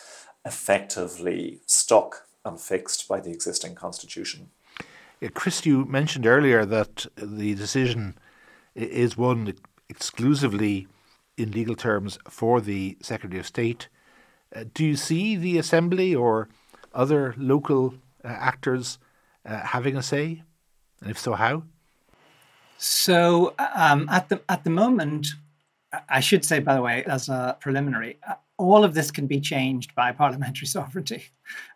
effectively 0.45 1.61
stuck 1.67 2.27
and 2.45 2.61
fixed 2.61 3.09
by 3.09 3.21
the 3.21 3.31
existing 3.31 3.75
constitution. 3.75 4.51
Chris 5.33 5.65
you 5.65 5.85
mentioned 5.87 6.27
earlier 6.27 6.67
that 6.67 7.07
the 7.17 7.55
decision 7.55 8.17
is 8.75 9.17
one 9.17 9.55
exclusively 9.89 10.87
in 11.39 11.51
legal 11.53 11.75
terms 11.75 12.19
for 12.29 12.61
the 12.61 12.99
secretary 13.01 13.41
of 13.41 13.47
state 13.47 13.89
uh, 14.55 14.65
do 14.73 14.85
you 14.85 14.97
see 14.97 15.37
the 15.37 15.59
assembly 15.59 16.15
or 16.15 16.49
other 16.93 17.35
local 17.37 17.95
uh, 18.25 18.29
actors 18.29 18.99
uh, 19.45 19.61
having 19.61 19.97
a 19.97 20.03
say, 20.03 20.43
and 21.01 21.11
if 21.11 21.19
so, 21.19 21.35
how? 21.35 21.65
So 22.79 23.55
um, 23.59 24.09
at 24.09 24.29
the 24.29 24.41
at 24.49 24.65
the 24.65 24.71
moment, 24.71 25.27
I 26.09 26.21
should 26.21 26.45
say, 26.45 26.61
by 26.61 26.75
the 26.75 26.83
way, 26.83 27.05
as 27.05 27.29
a 27.29 27.57
preliminary, 27.61 28.19
uh, 28.29 28.35
all 28.57 28.85
of 28.85 28.95
this 28.95 29.11
can 29.11 29.27
be 29.27 29.41
changed 29.41 29.95
by 29.95 30.13
parliamentary 30.23 30.67
sovereignty 30.67 31.25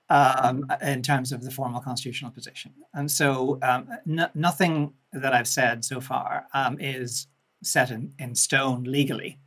um, 0.09 0.67
in 0.83 1.03
terms 1.03 1.33
of 1.33 1.43
the 1.43 1.51
formal 1.51 1.81
constitutional 1.81 2.31
position. 2.31 2.73
And 2.95 3.11
so 3.11 3.59
um, 3.63 3.89
n- 4.09 4.31
nothing 4.35 4.93
that 5.13 5.33
I've 5.33 5.49
said 5.49 5.85
so 5.85 6.01
far 6.01 6.47
um, 6.55 6.79
is 6.81 7.27
set 7.63 7.91
in, 7.91 8.13
in 8.19 8.35
stone 8.35 8.85
legally. 8.85 9.39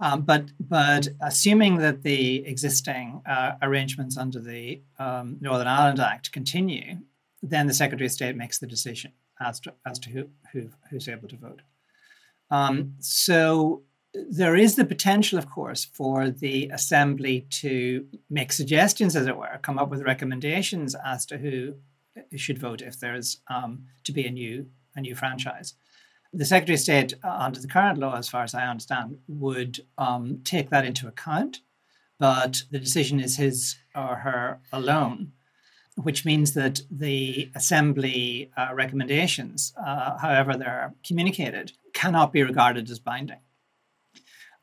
Um, 0.00 0.22
but 0.22 0.50
but 0.58 1.08
assuming 1.20 1.78
that 1.78 2.02
the 2.02 2.44
existing 2.46 3.22
uh, 3.26 3.52
arrangements 3.62 4.16
under 4.16 4.40
the 4.40 4.82
um, 4.98 5.36
Northern 5.40 5.68
Ireland 5.68 6.00
Act 6.00 6.32
continue, 6.32 6.98
then 7.42 7.66
the 7.66 7.74
Secretary 7.74 8.06
of 8.06 8.12
State 8.12 8.36
makes 8.36 8.58
the 8.58 8.66
decision 8.66 9.12
as 9.40 9.60
to 9.60 9.72
as 9.86 9.98
to 10.00 10.10
who, 10.10 10.28
who 10.52 10.68
who's 10.90 11.08
able 11.08 11.28
to 11.28 11.36
vote. 11.36 11.62
Um, 12.50 12.94
so 12.98 13.82
there 14.30 14.56
is 14.56 14.76
the 14.76 14.84
potential, 14.84 15.38
of 15.38 15.50
course, 15.50 15.84
for 15.84 16.30
the 16.30 16.68
Assembly 16.72 17.46
to 17.50 18.06
make 18.30 18.52
suggestions, 18.52 19.16
as 19.16 19.26
it 19.26 19.36
were, 19.36 19.58
come 19.62 19.78
up 19.78 19.90
with 19.90 20.02
recommendations 20.02 20.94
as 21.04 21.26
to 21.26 21.38
who 21.38 21.74
should 22.36 22.58
vote 22.58 22.80
if 22.80 23.00
there 23.00 23.14
is 23.14 23.38
um, 23.48 23.84
to 24.04 24.12
be 24.12 24.26
a 24.26 24.30
new 24.30 24.66
a 24.96 25.00
new 25.00 25.14
franchise 25.14 25.74
the 26.34 26.44
Secretary 26.44 26.74
of 26.74 26.80
State, 26.80 27.14
uh, 27.22 27.28
under 27.28 27.60
the 27.60 27.68
current 27.68 27.98
law, 27.98 28.16
as 28.16 28.28
far 28.28 28.42
as 28.42 28.54
I 28.54 28.66
understand, 28.66 29.18
would 29.28 29.80
um, 29.98 30.40
take 30.44 30.70
that 30.70 30.84
into 30.84 31.06
account, 31.06 31.60
but 32.18 32.62
the 32.70 32.78
decision 32.78 33.20
is 33.20 33.36
his 33.36 33.76
or 33.94 34.16
her 34.16 34.60
alone, 34.72 35.32
which 35.96 36.24
means 36.24 36.54
that 36.54 36.80
the 36.90 37.50
Assembly 37.54 38.50
uh, 38.56 38.74
recommendations, 38.74 39.72
uh, 39.76 40.18
however 40.18 40.56
they're 40.56 40.94
communicated, 41.06 41.72
cannot 41.92 42.32
be 42.32 42.42
regarded 42.42 42.90
as 42.90 42.98
binding. 42.98 43.38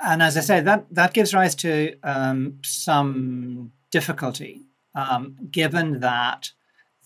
And 0.03 0.21
as 0.21 0.35
I 0.35 0.41
say, 0.41 0.61
that, 0.61 0.87
that 0.91 1.13
gives 1.13 1.33
rise 1.33 1.55
to 1.55 1.95
um, 2.03 2.59
some 2.63 3.71
difficulty, 3.91 4.63
um, 4.95 5.37
given 5.51 5.99
that 6.01 6.51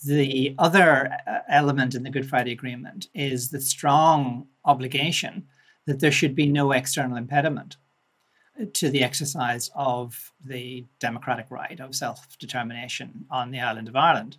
the 0.06 0.56
other 0.58 1.12
uh, 1.28 1.40
element 1.50 1.94
in 1.94 2.04
the 2.04 2.10
Good 2.10 2.28
Friday 2.28 2.52
Agreement 2.52 3.08
is 3.14 3.50
the 3.50 3.62
strong 3.62 4.48
obligation 4.66 5.46
that 5.86 6.00
there 6.00 6.12
should 6.12 6.36
be 6.36 6.48
no 6.48 6.72
external 6.72 7.18
impediment 7.18 7.78
to 8.74 8.90
the 8.90 9.04
exercise 9.04 9.70
of 9.76 10.32
the 10.44 10.86
democratic 11.00 11.48
right 11.50 11.80
of 11.80 11.94
self 11.94 12.38
determination 12.40 13.26
on 13.30 13.52
the 13.52 13.60
island 13.60 13.88
of 13.88 13.96
Ireland. 13.96 14.38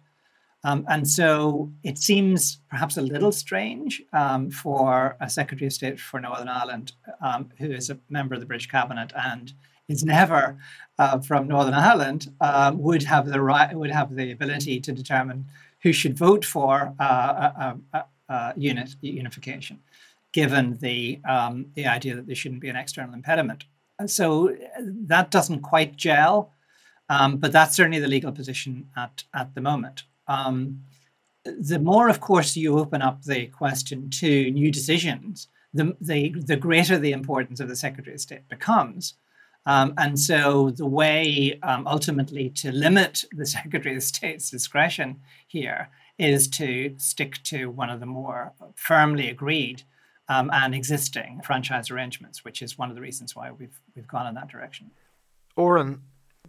Um, 0.65 0.85
and 0.89 1.09
so 1.09 1.71
it 1.85 1.99
seems 1.99 2.59
perhaps 2.69 2.97
a 2.97 3.03
little 3.03 3.31
strange 3.31 4.03
um, 4.13 4.51
for 4.51 5.17
a 5.21 5.31
Secretary 5.31 5.67
of 5.67 5.73
State 5.73 6.01
for 6.01 6.19
Northern 6.19 6.49
Ireland, 6.49 6.93
um, 7.21 7.51
who 7.59 7.71
is 7.71 7.91
a 7.91 7.99
member 8.09 8.35
of 8.35 8.41
the 8.41 8.47
British 8.47 8.69
Cabinet 8.69 9.13
and 9.17 9.53
is 9.87 10.03
never 10.03 10.59
uh, 10.99 11.21
from 11.21 11.47
Northern 11.47 11.75
Ireland, 11.75 12.33
uh, 12.41 12.73
would 12.75 13.05
have 13.05 13.27
the 13.27 13.41
right, 13.41 13.73
would 13.77 13.93
have 13.93 14.17
the 14.17 14.33
ability 14.33 14.81
to 14.81 14.93
determine 14.93 15.47
who 15.83 15.93
should 15.93 16.19
vote 16.19 16.45
for 16.45 16.93
uh, 16.99 18.53
unit 18.57 18.97
unification, 19.03 19.79
given 20.37 20.77
the 20.83 21.19
um, 21.27 21.65
the 21.75 21.87
idea 21.87 22.15
that 22.15 22.27
there 22.27 22.37
shouldn't 22.37 22.61
be 22.61 22.69
an 22.69 22.77
external 22.77 23.15
impediment. 23.15 23.65
And 23.99 24.11
so 24.11 24.55
that 25.13 25.31
doesn't 25.31 25.63
quite 25.63 25.97
gel, 25.97 26.53
um, 27.09 27.39
but 27.39 27.53
that's 27.53 27.75
certainly 27.75 28.01
the 28.01 28.15
legal 28.17 28.33
position 28.33 28.87
at 28.99 29.25
at 29.33 29.55
the 29.55 29.63
moment. 29.63 30.05
Um, 30.29 30.83
the 31.45 31.79
more, 31.79 32.11
of 32.11 32.21
course, 32.21 32.55
you 32.55 32.79
open 32.79 33.01
up 33.01 33.23
the 33.23 33.47
question 33.47 34.11
to 34.11 34.51
new 34.51 34.71
decisions, 34.71 35.49
the, 35.73 35.97
the, 36.01 36.35
the 36.37 36.57
greater 36.57 36.99
the 36.99 37.13
importance 37.13 37.61
of 37.61 37.69
the 37.69 37.77
Secretary 37.77 38.15
of 38.15 38.21
State 38.21 38.49
becomes. 38.49 39.15
Um, 39.65 39.95
and 39.97 40.19
so 40.19 40.71
the 40.71 40.87
way 40.87 41.59
um, 41.63 41.87
ultimately 41.87 42.51
to 42.51 42.73
limit 42.73 43.25
the 43.33 43.47
Secretary 43.59 43.97
of 43.97 44.03
State's 44.03 44.51
discretion 44.51 45.21
here 45.47 45.89
is 46.19 46.49
to 46.49 46.95
stick 46.99 47.43
to 47.45 47.71
one 47.71 47.91
of 47.91 48.01
the 48.01 48.07
more 48.07 48.53
firmly 48.75 49.31
agreed 49.31 49.85
um, 50.29 50.51
and 50.53 50.75
existing 50.75 51.41
franchise 51.45 51.91
arrangements, 51.91 52.45
which 52.45 52.63
is 52.63 52.77
one 52.77 52.89
of 52.89 52.95
the 52.95 53.03
reasons 53.03 53.37
why 53.37 53.51
we've 53.51 53.81
we've 53.95 54.09
gone 54.09 54.27
in 54.27 54.35
that 54.35 54.49
direction. 54.49 54.91
Oran, 55.57 56.03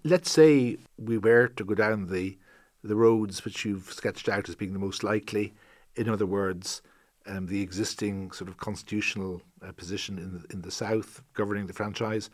let's 0.03 0.31
say 0.31 0.77
we 0.97 1.17
were 1.17 1.47
to 1.47 1.63
go 1.63 1.75
down 1.75 2.07
the 2.07 2.37
the 2.83 2.95
roads 2.95 3.43
which 3.43 3.65
you've 3.65 3.91
sketched 3.91 4.29
out 4.29 4.49
as 4.49 4.55
being 4.55 4.73
the 4.73 4.79
most 4.79 5.03
likely. 5.03 5.53
In 5.95 6.09
other 6.09 6.25
words, 6.25 6.81
um, 7.25 7.47
the 7.47 7.61
existing 7.61 8.31
sort 8.31 8.49
of 8.49 8.57
constitutional 8.57 9.41
uh, 9.65 9.71
position 9.71 10.17
in 10.17 10.33
the, 10.33 10.45
in 10.53 10.61
the 10.61 10.71
south 10.71 11.21
governing 11.33 11.67
the 11.67 11.73
franchise, 11.73 12.29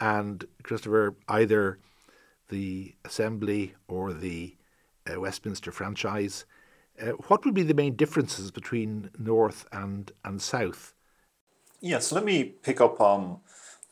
and 0.00 0.44
Christopher, 0.62 1.14
either 1.28 1.78
the 2.48 2.94
Assembly 3.04 3.74
or 3.88 4.12
the 4.12 4.56
uh, 5.10 5.20
Westminster 5.20 5.70
franchise, 5.70 6.44
uh, 7.00 7.12
what 7.28 7.44
would 7.44 7.54
be 7.54 7.62
the 7.62 7.74
main 7.74 7.96
differences 7.96 8.50
between 8.50 9.10
North 9.18 9.66
and, 9.72 10.12
and 10.24 10.40
South? 10.40 10.94
Yes, 11.80 12.12
let 12.12 12.24
me 12.24 12.44
pick 12.44 12.80
up 12.80 13.00
on 13.00 13.40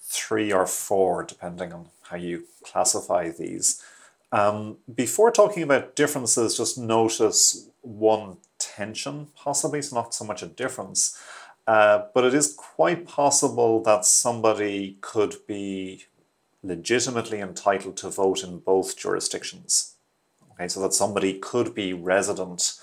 three 0.00 0.52
or 0.52 0.66
four, 0.66 1.24
depending 1.24 1.72
on 1.72 1.88
how 2.02 2.16
you 2.16 2.44
classify 2.64 3.30
these. 3.30 3.82
Um, 4.30 4.78
before 4.94 5.30
talking 5.30 5.62
about 5.62 5.94
differences, 5.94 6.56
just 6.56 6.78
notice 6.78 7.68
one 7.82 8.38
tension, 8.58 9.28
possibly. 9.34 9.80
It's 9.80 9.92
not 9.92 10.14
so 10.14 10.24
much 10.24 10.42
a 10.42 10.46
difference. 10.46 11.20
Uh, 11.66 12.06
but 12.14 12.24
it 12.24 12.34
is 12.34 12.54
quite 12.54 13.06
possible 13.06 13.82
that 13.82 14.04
somebody 14.04 14.96
could 15.00 15.36
be 15.46 16.06
legitimately 16.62 17.40
entitled 17.40 17.96
to 17.98 18.08
vote 18.08 18.42
in 18.42 18.58
both 18.58 18.96
jurisdictions. 18.96 19.94
Okay, 20.52 20.68
so 20.68 20.80
that 20.80 20.92
somebody 20.92 21.34
could 21.34 21.74
be 21.74 21.92
resident 21.92 22.74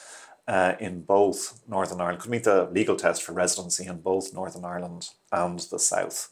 uh, 0.49 0.73
in 0.79 1.01
both 1.03 1.61
Northern 1.67 2.01
Ireland, 2.01 2.21
could 2.21 2.31
meet 2.31 2.43
the 2.43 2.69
legal 2.71 2.95
test 2.95 3.21
for 3.23 3.33
residency 3.33 3.85
in 3.85 4.01
both 4.01 4.33
Northern 4.33 4.65
Ireland 4.65 5.03
and 5.31 5.59
the 5.71 5.79
South. 5.79 6.29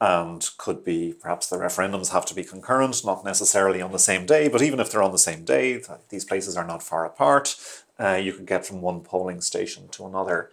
and 0.00 0.48
could 0.58 0.84
be 0.84 1.12
perhaps 1.20 1.48
the 1.48 1.56
referendums 1.56 2.12
have 2.12 2.24
to 2.26 2.34
be 2.34 2.44
concurrent, 2.44 3.04
not 3.04 3.24
necessarily 3.24 3.82
on 3.82 3.90
the 3.92 3.98
same 3.98 4.26
day, 4.26 4.48
but 4.48 4.62
even 4.62 4.78
if 4.78 4.90
they're 4.90 5.02
on 5.02 5.10
the 5.12 5.18
same 5.18 5.44
day, 5.44 5.82
these 6.10 6.24
places 6.24 6.56
are 6.56 6.66
not 6.66 6.82
far 6.82 7.04
apart. 7.04 7.56
Uh, 7.98 8.14
you 8.14 8.32
could 8.32 8.46
get 8.46 8.64
from 8.64 8.80
one 8.80 9.00
polling 9.00 9.40
station 9.40 9.88
to 9.88 10.06
another. 10.06 10.50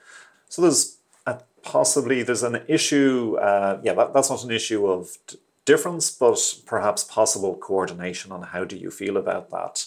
So 0.49 0.63
there's 0.63 0.97
a, 1.27 1.41
possibly 1.61 2.23
there's 2.23 2.41
an 2.41 2.63
issue. 2.67 3.37
Uh, 3.39 3.79
yeah, 3.83 3.93
that, 3.93 4.13
that's 4.13 4.31
not 4.31 4.43
an 4.43 4.51
issue 4.51 4.87
of 4.87 5.17
d- 5.27 5.37
difference, 5.65 6.09
but 6.09 6.39
perhaps 6.65 7.03
possible 7.03 7.55
coordination 7.55 8.31
on 8.31 8.41
how 8.41 8.63
do 8.63 8.75
you 8.75 8.89
feel 8.89 9.15
about 9.15 9.51
that. 9.51 9.85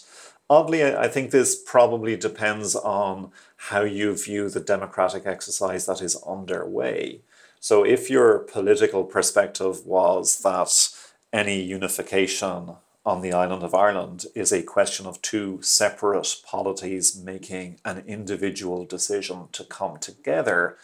Oddly, 0.51 0.83
I 0.85 1.09
think 1.09 1.31
this 1.31 1.61
probably 1.63 2.17
depends 2.17 2.75
on 2.75 3.33
how 3.57 3.83
you 3.83 4.17
view 4.17 4.49
the 4.49 4.61
democratic 4.61 5.27
exercise 5.27 5.85
that 5.87 6.01
is 6.01 6.17
underway. 6.27 7.21
So, 7.61 7.85
if 7.85 8.09
your 8.09 8.39
political 8.39 9.05
perspective 9.05 9.85
was 9.85 10.39
that 10.39 10.89
any 11.33 11.61
unification 11.61 12.77
on 13.05 13.21
the 13.21 13.33
island 13.33 13.63
of 13.63 13.75
Ireland 13.75 14.27
is 14.35 14.53
a 14.53 14.63
question 14.63 15.07
of 15.07 15.21
two 15.21 15.61
separate 15.61 16.37
polities 16.45 17.17
making 17.17 17.81
an 17.85 18.05
individual 18.07 18.87
decision 18.87 19.49
to 19.53 19.65
come 19.65 19.99
together, 19.99 20.79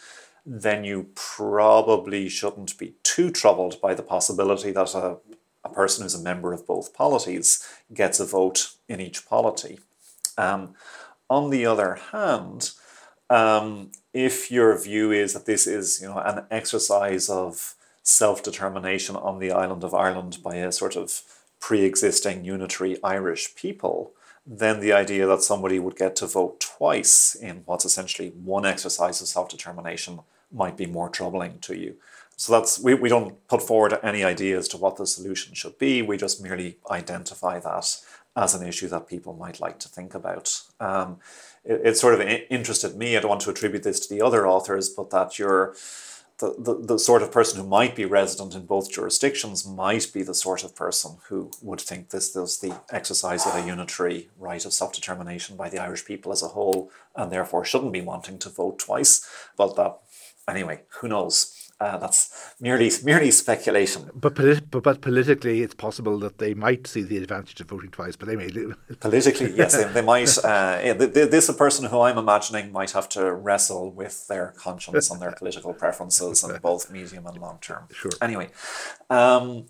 then 0.45 0.83
you 0.83 1.09
probably 1.15 2.29
shouldn't 2.29 2.77
be 2.77 2.95
too 3.01 3.31
troubled 3.31 3.81
by 3.81 3.95
the 3.95 4.03
possibility 4.03 4.71
that 4.71 4.93
a, 4.93 5.17
a 5.65 5.69
person 5.69 6.03
who's 6.03 6.15
a 6.15 6.21
member 6.21 6.53
of 6.53 6.67
both 6.67 6.93
polities 6.93 7.67
gets 7.93 8.19
a 8.19 8.25
vote 8.25 8.71
in 8.87 9.01
each 9.01 9.25
polity. 9.27 9.79
Um, 10.37 10.75
on 11.29 11.49
the 11.49 11.65
other 11.65 11.95
hand, 12.11 12.71
um, 13.29 13.91
if 14.13 14.51
your 14.51 14.77
view 14.77 15.11
is 15.11 15.33
that 15.33 15.45
this 15.45 15.65
is 15.65 15.99
you 16.01 16.07
know 16.07 16.19
an 16.19 16.45
exercise 16.51 17.27
of 17.29 17.75
self-determination 18.03 19.15
on 19.15 19.39
the 19.39 19.51
island 19.51 19.83
of 19.83 19.95
Ireland 19.95 20.37
by 20.43 20.55
a 20.55 20.71
sort 20.71 20.95
of 20.95 21.21
pre-existing 21.59 22.45
unitary 22.45 23.03
Irish 23.03 23.55
people, 23.55 24.11
then 24.45 24.79
the 24.79 24.93
idea 24.93 25.25
that 25.25 25.41
somebody 25.41 25.79
would 25.79 25.95
get 25.95 26.15
to 26.17 26.27
vote 26.27 26.59
twice 26.59 27.33
in 27.33 27.63
what's 27.65 27.85
essentially 27.85 28.29
one 28.29 28.65
exercise 28.65 29.19
of 29.21 29.27
self-determination 29.27 30.19
might 30.51 30.77
be 30.77 30.85
more 30.85 31.09
troubling 31.09 31.57
to 31.59 31.75
you. 31.75 31.95
So 32.37 32.53
that's 32.53 32.79
we, 32.79 32.93
we 32.93 33.09
don't 33.09 33.47
put 33.47 33.61
forward 33.61 33.97
any 34.03 34.23
ideas 34.23 34.67
to 34.69 34.77
what 34.77 34.97
the 34.97 35.07
solution 35.07 35.53
should 35.53 35.77
be. 35.77 36.01
We 36.01 36.17
just 36.17 36.41
merely 36.41 36.77
identify 36.89 37.59
that 37.59 37.97
as 38.35 38.53
an 38.53 38.67
issue 38.67 38.89
that 38.89 39.07
people 39.07 39.33
might 39.33 39.61
like 39.61 39.79
to 39.79 39.89
think 39.89 40.13
about. 40.13 40.61
Um, 40.79 41.19
it, 41.63 41.81
it, 41.85 41.97
sort 41.97 42.13
of 42.13 42.21
interested 42.49 42.97
me. 42.97 43.15
I 43.15 43.21
don't 43.21 43.29
want 43.29 43.41
to 43.41 43.49
attribute 43.49 43.83
this 43.83 43.99
to 44.01 44.13
the 44.13 44.21
other 44.21 44.45
authors, 44.45 44.89
but 44.89 45.09
that 45.11 45.39
you're 45.39 45.75
the, 46.39 46.53
the, 46.57 46.73
the 46.85 46.99
sort 46.99 47.21
of 47.21 47.31
person 47.31 47.61
who 47.61 47.67
might 47.67 47.95
be 47.95 48.03
resident 48.03 48.55
in 48.55 48.65
both 48.65 48.91
jurisdictions 48.91 49.65
might 49.65 50.11
be 50.13 50.21
the 50.21 50.33
sort 50.33 50.65
of 50.65 50.75
person 50.75 51.17
who 51.29 51.49
would 51.61 51.79
think 51.79 52.09
this 52.09 52.35
is 52.35 52.59
the 52.59 52.77
exercise 52.89 53.47
of 53.47 53.55
a 53.55 53.65
unitary 53.65 54.29
right 54.37 54.65
of 54.65 54.73
self 54.73 54.91
determination 54.91 55.55
by 55.55 55.69
the 55.69 55.79
Irish 55.79 56.03
people 56.03 56.33
as 56.33 56.43
a 56.43 56.49
whole, 56.49 56.91
and 57.15 57.31
therefore 57.31 57.63
shouldn't 57.63 57.93
be 57.93 58.01
wanting 58.01 58.37
to 58.39 58.49
vote 58.49 58.79
twice. 58.79 59.25
But 59.55 59.77
that 59.77 59.99
anyway, 60.47 60.81
who 60.99 61.07
knows? 61.07 61.54
Uh, 61.77 61.97
that's 61.97 62.53
merely 62.61 62.89
merely 63.03 63.31
speculation. 63.31 64.09
But, 64.15 64.35
polit- 64.35 64.71
but, 64.71 64.83
but 64.83 65.01
politically, 65.01 65.61
it's 65.61 65.73
possible 65.73 66.17
that 66.19 66.37
they 66.37 66.53
might 66.53 66.87
see 66.87 67.01
the 67.03 67.17
advantage 67.17 67.59
of 67.59 67.67
voting 67.67 67.91
twice. 67.91 68.15
But 68.15 68.29
they 68.29 68.37
may 68.37 68.49
politically, 69.01 69.51
yes, 69.53 69.75
they, 69.75 69.83
they 69.91 70.01
might. 70.01 70.25
Uh, 70.45 70.79
yeah, 70.83 70.93
this 70.93 71.49
a 71.49 71.53
person 71.53 71.85
who 71.85 72.01
I'm 72.01 72.17
imagining 72.17 72.71
might 72.71 72.91
have 72.91 73.09
to 73.09 73.33
wrestle 73.33 73.91
with 73.91 74.27
their 74.27 74.53
conscience 74.57 75.09
and 75.09 75.21
their 75.21 75.31
political 75.37 75.73
preferences 75.73 76.43
in 76.43 76.57
both 76.61 76.91
medium 76.91 77.25
and 77.25 77.37
long 77.39 77.57
term. 77.61 77.87
Sure. 77.91 78.11
Anyway, 78.21 78.49
um, 79.09 79.65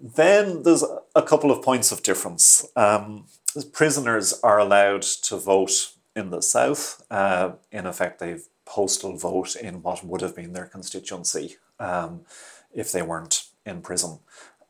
then 0.00 0.62
there's 0.62 0.84
a 1.14 1.22
couple 1.22 1.50
of 1.50 1.62
points 1.62 1.92
of 1.92 2.02
difference. 2.02 2.66
Um, 2.76 3.26
prisoners 3.72 4.38
are 4.42 4.58
allowed 4.58 5.02
to 5.02 5.36
vote 5.36 5.92
in 6.16 6.30
the 6.30 6.40
south. 6.40 7.02
Uh, 7.10 7.52
in 7.70 7.86
effect, 7.86 8.18
they've 8.18 8.46
postal 8.70 9.16
vote 9.16 9.56
in 9.56 9.82
what 9.82 10.04
would 10.04 10.20
have 10.20 10.36
been 10.36 10.52
their 10.52 10.66
constituency 10.66 11.56
um, 11.80 12.20
if 12.72 12.92
they 12.92 13.02
weren't 13.02 13.36
in 13.66 13.82
prison. 13.82 14.20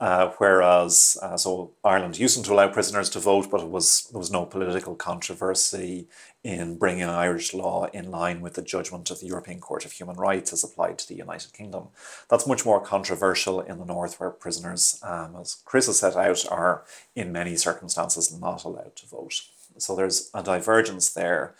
Uh, 0.00 0.32
whereas, 0.38 1.18
uh, 1.20 1.36
so 1.36 1.72
Ireland 1.84 2.18
used 2.18 2.42
to 2.42 2.52
allow 2.54 2.68
prisoners 2.68 3.10
to 3.10 3.18
vote, 3.18 3.50
but 3.50 3.60
it 3.60 3.68
was 3.68 4.08
there 4.10 4.18
was 4.18 4.30
no 4.30 4.46
political 4.46 4.94
controversy 4.94 6.08
in 6.42 6.78
bringing 6.78 7.04
Irish 7.04 7.52
law 7.52 7.84
in 7.92 8.10
line 8.10 8.40
with 8.40 8.54
the 8.54 8.62
judgment 8.62 9.10
of 9.10 9.20
the 9.20 9.26
European 9.26 9.60
Court 9.60 9.84
of 9.84 9.92
Human 9.92 10.16
Rights 10.16 10.54
as 10.54 10.64
applied 10.64 10.96
to 10.98 11.08
the 11.08 11.16
United 11.26 11.52
Kingdom. 11.52 11.88
That's 12.30 12.46
much 12.46 12.64
more 12.64 12.80
controversial 12.80 13.60
in 13.60 13.76
the 13.78 13.84
north, 13.84 14.18
where 14.18 14.30
prisoners, 14.30 14.98
um, 15.02 15.36
as 15.38 15.58
Chris 15.66 15.86
has 15.86 15.98
set 15.98 16.16
out, 16.16 16.46
are 16.50 16.84
in 17.14 17.30
many 17.30 17.54
circumstances 17.56 18.32
not 18.32 18.64
allowed 18.64 18.96
to 18.96 19.06
vote. 19.06 19.42
So 19.76 19.94
there's 19.94 20.30
a 20.32 20.42
divergence 20.42 21.10
there. 21.10 21.54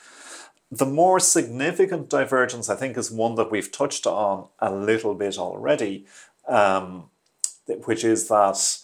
The 0.70 0.86
more 0.86 1.18
significant 1.18 2.08
divergence, 2.08 2.68
I 2.70 2.76
think, 2.76 2.96
is 2.96 3.10
one 3.10 3.34
that 3.34 3.50
we've 3.50 3.72
touched 3.72 4.06
on 4.06 4.48
a 4.60 4.72
little 4.72 5.14
bit 5.14 5.36
already, 5.36 6.06
um, 6.46 7.10
which 7.86 8.04
is 8.04 8.28
that 8.28 8.78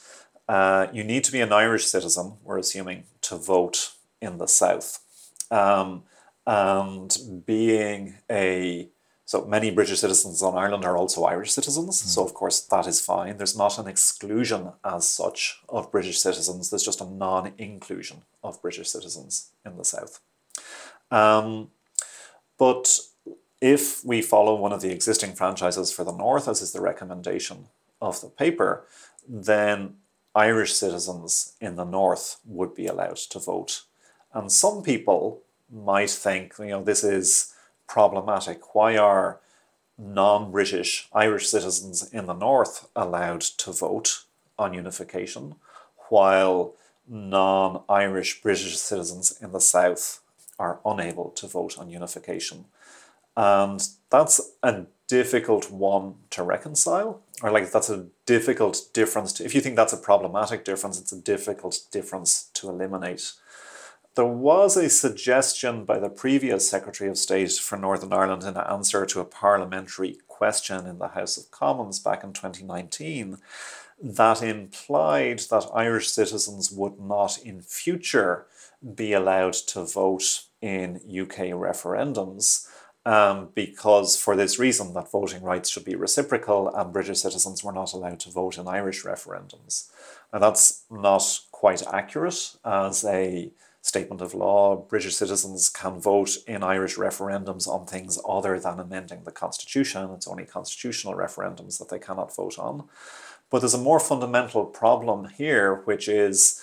uh, 0.48 0.88
you 0.92 1.04
need 1.04 1.22
to 1.24 1.32
be 1.32 1.40
an 1.40 1.52
Irish 1.52 1.86
citizen, 1.86 2.34
we're 2.42 2.58
assuming, 2.58 3.04
to 3.22 3.36
vote 3.36 3.92
in 4.20 4.38
the 4.38 4.48
South. 4.48 5.00
Um, 5.50 6.02
and 6.46 7.42
being 7.44 8.18
a 8.30 8.88
so 9.24 9.44
many 9.44 9.72
British 9.72 9.98
citizens 9.98 10.40
on 10.40 10.56
Ireland 10.56 10.84
are 10.84 10.96
also 10.96 11.24
Irish 11.24 11.50
citizens, 11.50 12.00
mm. 12.00 12.06
so 12.06 12.24
of 12.24 12.32
course 12.32 12.60
that 12.60 12.86
is 12.86 13.00
fine. 13.00 13.36
There's 13.36 13.58
not 13.58 13.76
an 13.76 13.88
exclusion 13.88 14.72
as 14.84 15.08
such 15.08 15.60
of 15.68 15.90
British 15.90 16.20
citizens, 16.20 16.70
there's 16.70 16.84
just 16.84 17.00
a 17.00 17.10
non 17.10 17.52
inclusion 17.58 18.22
of 18.44 18.62
British 18.62 18.88
citizens 18.88 19.50
in 19.64 19.76
the 19.76 19.84
South. 19.84 20.20
Um, 21.10 21.70
but 22.58 22.98
if 23.60 24.04
we 24.04 24.20
follow 24.22 24.54
one 24.54 24.72
of 24.72 24.80
the 24.80 24.92
existing 24.92 25.34
franchises 25.34 25.92
for 25.92 26.04
the 26.04 26.12
North, 26.12 26.48
as 26.48 26.60
is 26.60 26.72
the 26.72 26.80
recommendation 26.80 27.66
of 28.00 28.20
the 28.20 28.28
paper, 28.28 28.84
then 29.26 29.96
Irish 30.34 30.74
citizens 30.74 31.54
in 31.60 31.76
the 31.76 31.84
North 31.84 32.38
would 32.44 32.74
be 32.74 32.86
allowed 32.86 33.16
to 33.16 33.38
vote. 33.38 33.82
And 34.34 34.52
some 34.52 34.82
people 34.82 35.42
might 35.72 36.10
think, 36.10 36.54
you 36.58 36.66
know, 36.66 36.82
this 36.82 37.02
is 37.02 37.54
problematic. 37.88 38.74
Why 38.74 38.96
are 38.96 39.40
non 39.98 40.50
British 40.52 41.08
Irish 41.12 41.48
citizens 41.48 42.12
in 42.12 42.26
the 42.26 42.34
North 42.34 42.88
allowed 42.94 43.40
to 43.40 43.72
vote 43.72 44.24
on 44.58 44.74
unification, 44.74 45.54
while 46.10 46.74
non 47.08 47.82
Irish 47.88 48.42
British 48.42 48.76
citizens 48.76 49.36
in 49.40 49.52
the 49.52 49.60
South 49.60 50.20
are 50.58 50.80
unable 50.84 51.30
to 51.30 51.46
vote 51.46 51.78
on 51.78 51.90
unification. 51.90 52.66
And 53.36 53.86
that's 54.10 54.40
a 54.62 54.86
difficult 55.08 55.70
one 55.70 56.14
to 56.30 56.42
reconcile, 56.42 57.22
or 57.42 57.50
like 57.50 57.70
that's 57.70 57.90
a 57.90 58.06
difficult 58.24 58.88
difference. 58.92 59.32
To, 59.34 59.44
if 59.44 59.54
you 59.54 59.60
think 59.60 59.76
that's 59.76 59.92
a 59.92 59.98
problematic 59.98 60.64
difference, 60.64 61.00
it's 61.00 61.12
a 61.12 61.20
difficult 61.20 61.80
difference 61.92 62.50
to 62.54 62.68
eliminate. 62.68 63.32
There 64.14 64.24
was 64.24 64.78
a 64.78 64.88
suggestion 64.88 65.84
by 65.84 65.98
the 65.98 66.08
previous 66.08 66.68
Secretary 66.68 67.10
of 67.10 67.18
State 67.18 67.52
for 67.52 67.76
Northern 67.76 68.14
Ireland 68.14 68.44
in 68.44 68.56
answer 68.56 69.04
to 69.04 69.20
a 69.20 69.26
parliamentary 69.26 70.16
question 70.26 70.86
in 70.86 70.98
the 70.98 71.08
House 71.08 71.36
of 71.36 71.50
Commons 71.50 71.98
back 71.98 72.24
in 72.24 72.32
2019 72.32 73.36
that 74.02 74.42
implied 74.42 75.40
that 75.50 75.68
Irish 75.74 76.08
citizens 76.10 76.72
would 76.72 76.98
not 76.98 77.38
in 77.38 77.60
future 77.60 78.46
be 78.94 79.12
allowed 79.12 79.54
to 79.54 79.84
vote 79.84 80.45
in 80.60 80.96
UK 80.96 81.52
referendums. 81.52 82.66
Um, 83.04 83.50
because 83.54 84.16
for 84.20 84.34
this 84.34 84.58
reason 84.58 84.92
that 84.94 85.12
voting 85.12 85.44
rights 85.44 85.70
should 85.70 85.84
be 85.84 85.94
reciprocal 85.94 86.74
and 86.74 86.92
British 86.92 87.20
citizens 87.20 87.62
were 87.62 87.72
not 87.72 87.92
allowed 87.92 88.18
to 88.20 88.30
vote 88.30 88.58
in 88.58 88.66
Irish 88.66 89.04
referendums. 89.04 89.88
And 90.32 90.42
that's 90.42 90.84
not 90.90 91.22
quite 91.52 91.86
accurate 91.86 92.56
as 92.64 93.04
a 93.04 93.52
statement 93.80 94.20
of 94.20 94.34
law. 94.34 94.74
British 94.74 95.14
citizens 95.14 95.68
can 95.68 96.00
vote 96.00 96.36
in 96.48 96.64
Irish 96.64 96.96
referendums 96.96 97.68
on 97.68 97.86
things 97.86 98.18
other 98.28 98.58
than 98.58 98.80
amending 98.80 99.22
the 99.22 99.30
constitution. 99.30 100.10
It's 100.10 100.26
only 100.26 100.44
constitutional 100.44 101.14
referendums 101.14 101.78
that 101.78 101.88
they 101.88 102.00
cannot 102.00 102.34
vote 102.34 102.58
on. 102.58 102.88
But 103.50 103.60
there's 103.60 103.74
a 103.74 103.78
more 103.78 104.00
fundamental 104.00 104.64
problem 104.64 105.28
here, 105.28 105.82
which 105.84 106.08
is 106.08 106.60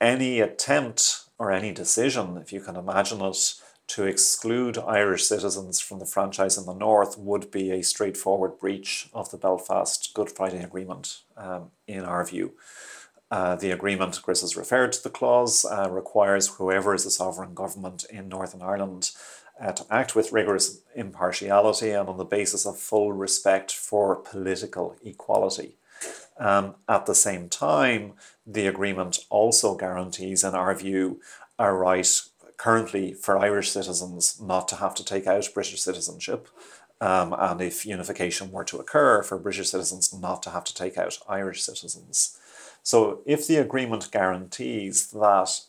any 0.00 0.40
attempt 0.40 1.19
or 1.40 1.50
any 1.50 1.72
decision, 1.72 2.36
if 2.36 2.52
you 2.52 2.60
can 2.60 2.76
imagine 2.76 3.22
it, 3.22 3.54
to 3.86 4.04
exclude 4.04 4.76
Irish 4.76 5.24
citizens 5.24 5.80
from 5.80 5.98
the 5.98 6.04
franchise 6.04 6.58
in 6.58 6.66
the 6.66 6.74
north 6.74 7.16
would 7.16 7.50
be 7.50 7.72
a 7.72 7.82
straightforward 7.82 8.58
breach 8.58 9.08
of 9.14 9.30
the 9.30 9.38
Belfast 9.38 10.12
Good 10.12 10.30
Friday 10.30 10.62
Agreement, 10.62 11.22
um, 11.38 11.70
in 11.88 12.04
our 12.04 12.24
view. 12.26 12.52
Uh, 13.30 13.56
the 13.56 13.70
agreement, 13.70 14.20
Chris 14.22 14.42
has 14.42 14.54
referred 14.54 14.92
to 14.92 15.02
the 15.02 15.08
clause, 15.08 15.64
uh, 15.64 15.88
requires 15.90 16.48
whoever 16.48 16.94
is 16.94 17.04
the 17.04 17.10
sovereign 17.10 17.54
government 17.54 18.04
in 18.10 18.28
Northern 18.28 18.60
Ireland 18.60 19.10
uh, 19.58 19.72
to 19.72 19.86
act 19.90 20.14
with 20.14 20.32
rigorous 20.32 20.82
impartiality 20.94 21.90
and 21.90 22.08
on 22.08 22.18
the 22.18 22.24
basis 22.24 22.66
of 22.66 22.78
full 22.78 23.12
respect 23.12 23.72
for 23.72 24.14
political 24.14 24.94
equality. 25.02 25.76
Um, 26.40 26.76
at 26.88 27.04
the 27.04 27.14
same 27.14 27.50
time, 27.50 28.14
the 28.46 28.66
agreement 28.66 29.18
also 29.28 29.76
guarantees, 29.76 30.42
in 30.42 30.54
our 30.54 30.74
view, 30.74 31.20
a 31.58 31.70
right 31.70 32.08
currently 32.56 33.12
for 33.12 33.38
Irish 33.38 33.70
citizens 33.70 34.40
not 34.40 34.66
to 34.68 34.76
have 34.76 34.94
to 34.94 35.04
take 35.04 35.26
out 35.26 35.48
British 35.52 35.80
citizenship. 35.80 36.48
Um, 37.02 37.34
and 37.38 37.60
if 37.60 37.86
unification 37.86 38.50
were 38.50 38.64
to 38.64 38.78
occur, 38.78 39.22
for 39.22 39.38
British 39.38 39.70
citizens 39.70 40.12
not 40.12 40.42
to 40.42 40.50
have 40.50 40.64
to 40.64 40.74
take 40.74 40.96
out 40.98 41.18
Irish 41.28 41.62
citizens. 41.62 42.38
So, 42.82 43.20
if 43.26 43.46
the 43.46 43.56
agreement 43.56 44.10
guarantees 44.10 45.10
that, 45.10 45.60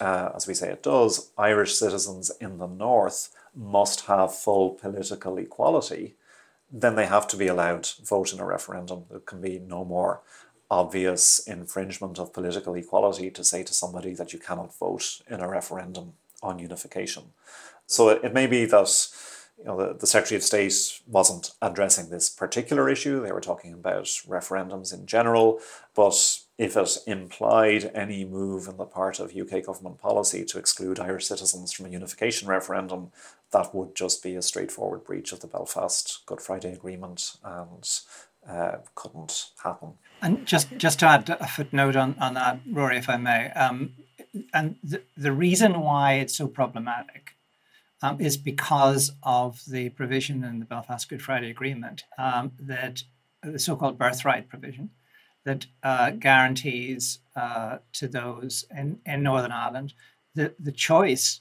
uh, 0.00 0.30
as 0.34 0.46
we 0.46 0.54
say 0.54 0.70
it 0.70 0.82
does, 0.82 1.30
Irish 1.36 1.74
citizens 1.74 2.30
in 2.40 2.58
the 2.58 2.66
North 2.66 3.28
must 3.54 4.06
have 4.06 4.34
full 4.34 4.70
political 4.70 5.36
equality, 5.38 6.14
then 6.72 6.96
they 6.96 7.06
have 7.06 7.28
to 7.28 7.36
be 7.36 7.46
allowed 7.46 7.84
to 7.84 8.02
vote 8.02 8.32
in 8.32 8.40
a 8.40 8.46
referendum. 8.46 9.04
There 9.10 9.20
can 9.20 9.40
be 9.40 9.58
no 9.58 9.84
more 9.84 10.22
obvious 10.70 11.38
infringement 11.40 12.18
of 12.18 12.32
political 12.32 12.74
equality 12.74 13.30
to 13.30 13.44
say 13.44 13.62
to 13.62 13.74
somebody 13.74 14.14
that 14.14 14.32
you 14.32 14.38
cannot 14.38 14.76
vote 14.78 15.20
in 15.28 15.40
a 15.40 15.48
referendum 15.48 16.14
on 16.42 16.58
unification. 16.58 17.24
So 17.86 18.08
it, 18.08 18.24
it 18.24 18.32
may 18.32 18.46
be 18.46 18.64
that 18.64 19.08
you 19.58 19.64
know, 19.66 19.76
the, 19.76 19.94
the 19.94 20.06
Secretary 20.06 20.38
of 20.38 20.42
State 20.42 21.00
wasn't 21.06 21.52
addressing 21.60 22.08
this 22.08 22.30
particular 22.30 22.88
issue. 22.88 23.22
They 23.22 23.32
were 23.32 23.40
talking 23.40 23.74
about 23.74 24.06
referendums 24.26 24.94
in 24.94 25.06
general, 25.06 25.60
but 25.94 26.38
if 26.58 26.76
it 26.76 26.98
implied 27.06 27.90
any 27.94 28.24
move 28.24 28.68
on 28.68 28.76
the 28.76 28.84
part 28.84 29.18
of 29.18 29.36
UK 29.36 29.64
government 29.64 29.98
policy 29.98 30.44
to 30.44 30.58
exclude 30.58 31.00
Irish 31.00 31.26
citizens 31.26 31.72
from 31.72 31.86
a 31.86 31.90
unification 31.90 32.48
referendum, 32.48 33.10
that 33.52 33.74
would 33.74 33.94
just 33.94 34.22
be 34.22 34.36
a 34.36 34.42
straightforward 34.42 35.04
breach 35.04 35.32
of 35.32 35.40
the 35.40 35.46
Belfast 35.46 36.20
Good 36.26 36.40
Friday 36.40 36.72
Agreement 36.72 37.36
and 37.42 37.88
uh, 38.48 38.76
couldn't 38.94 39.50
happen. 39.62 39.94
And 40.20 40.46
just, 40.46 40.76
just 40.76 40.98
to 41.00 41.06
add 41.06 41.28
a 41.28 41.46
footnote 41.46 41.96
on, 41.96 42.16
on 42.20 42.34
that, 42.34 42.60
Rory, 42.70 42.98
if 42.98 43.08
I 43.08 43.16
may, 43.16 43.50
um, 43.50 43.94
and 44.52 44.76
the, 44.82 45.02
the 45.16 45.32
reason 45.32 45.80
why 45.80 46.14
it's 46.14 46.36
so 46.36 46.46
problematic 46.46 47.36
um, 48.02 48.20
is 48.20 48.36
because 48.36 49.12
of 49.22 49.62
the 49.66 49.90
provision 49.90 50.44
in 50.44 50.58
the 50.58 50.64
Belfast 50.64 51.08
Good 51.08 51.22
Friday 51.22 51.50
Agreement 51.50 52.04
um, 52.18 52.52
that 52.58 53.04
the 53.42 53.58
so-called 53.58 53.98
birthright 53.98 54.48
provision 54.48 54.90
that 55.44 55.66
uh, 55.82 56.10
guarantees 56.10 57.18
uh, 57.34 57.78
to 57.94 58.08
those 58.08 58.64
in, 58.76 59.00
in 59.04 59.22
Northern 59.22 59.52
Ireland 59.52 59.94
the, 60.34 60.54
the 60.58 60.72
choice 60.72 61.40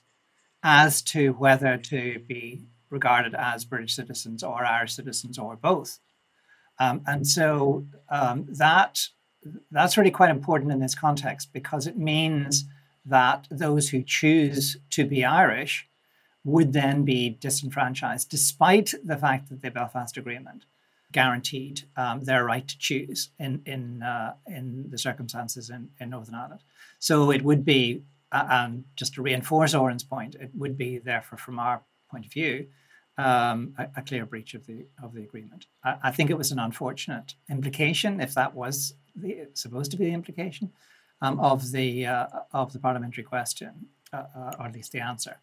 as 0.63 1.01
to 1.01 1.33
whether 1.33 1.77
to 1.77 2.19
be 2.27 2.61
regarded 2.89 3.33
as 3.33 3.65
British 3.65 3.95
citizens 3.95 4.43
or 4.43 4.65
Irish 4.65 4.93
citizens 4.93 5.39
or 5.39 5.55
both. 5.55 5.99
Um, 6.79 7.01
and 7.05 7.25
so 7.25 7.85
um, 8.09 8.45
that 8.49 9.07
that's 9.71 9.97
really 9.97 10.11
quite 10.11 10.29
important 10.29 10.71
in 10.71 10.79
this 10.79 10.95
context 10.95 11.51
because 11.51 11.87
it 11.87 11.97
means 11.97 12.65
that 13.05 13.47
those 13.49 13.89
who 13.89 14.03
choose 14.03 14.77
to 14.91 15.05
be 15.05 15.25
Irish 15.25 15.87
would 16.43 16.73
then 16.73 17.03
be 17.03 17.29
disenfranchised, 17.29 18.29
despite 18.29 18.93
the 19.03 19.17
fact 19.17 19.49
that 19.49 19.61
the 19.61 19.71
Belfast 19.71 20.17
Agreement 20.17 20.65
guaranteed 21.11 21.83
um, 21.97 22.23
their 22.23 22.43
right 22.43 22.67
to 22.67 22.77
choose 22.77 23.29
in 23.39 23.61
in 23.65 24.03
uh, 24.03 24.33
in 24.47 24.89
the 24.89 24.97
circumstances 24.97 25.69
in, 25.69 25.89
in 25.99 26.09
Northern 26.09 26.35
Ireland. 26.35 26.63
So 26.99 27.31
it 27.31 27.43
would 27.43 27.65
be, 27.65 28.03
uh, 28.31 28.47
and 28.49 28.85
just 28.95 29.13
to 29.15 29.21
reinforce 29.21 29.73
Oran's 29.73 30.03
point, 30.03 30.35
it 30.35 30.51
would 30.53 30.77
be 30.77 30.97
therefore, 30.97 31.37
from 31.37 31.59
our 31.59 31.81
point 32.09 32.25
of 32.25 32.31
view, 32.31 32.67
um, 33.17 33.73
a, 33.77 33.87
a, 33.97 34.01
clear 34.01 34.25
breach 34.25 34.53
of 34.53 34.65
the 34.65 34.85
of 35.01 35.13
the 35.13 35.23
agreement. 35.23 35.67
I, 35.83 35.95
I, 36.03 36.11
think 36.11 36.29
it 36.29 36.37
was 36.37 36.51
an 36.51 36.59
unfortunate 36.59 37.35
implication, 37.49 38.19
if 38.21 38.33
that 38.33 38.53
was 38.53 38.93
the, 39.15 39.47
supposed 39.53 39.91
to 39.91 39.97
be 39.97 40.05
the 40.05 40.13
implication 40.13 40.71
um, 41.21 41.39
of 41.39 41.71
the 41.71 42.05
uh, 42.05 42.27
of 42.53 42.73
the 42.73 42.79
parliamentary 42.79 43.23
question, 43.23 43.87
uh, 44.13 44.23
uh, 44.35 44.55
or 44.59 44.65
at 44.65 44.73
least 44.73 44.91
the 44.91 44.99
answer. 44.99 45.37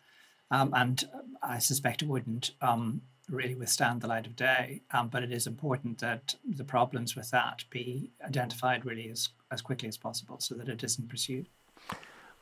Um, 0.50 0.72
and 0.74 1.04
I 1.42 1.58
suspect 1.58 2.02
it 2.02 2.08
wouldn't 2.08 2.52
um, 2.62 3.02
really 3.28 3.54
withstand 3.54 4.00
the 4.00 4.06
light 4.06 4.26
of 4.26 4.36
day. 4.36 4.82
Um, 4.90 5.08
but 5.08 5.22
it 5.22 5.32
is 5.32 5.46
important 5.46 5.98
that 5.98 6.34
the 6.44 6.64
problems 6.64 7.14
with 7.14 7.30
that 7.30 7.64
be 7.70 8.10
identified 8.24 8.84
really 8.84 9.10
as, 9.10 9.28
as 9.50 9.62
quickly 9.62 9.88
as 9.88 9.96
possible 9.96 10.38
so 10.40 10.54
that 10.54 10.68
it 10.68 10.82
isn't 10.82 11.08
pursued. 11.08 11.48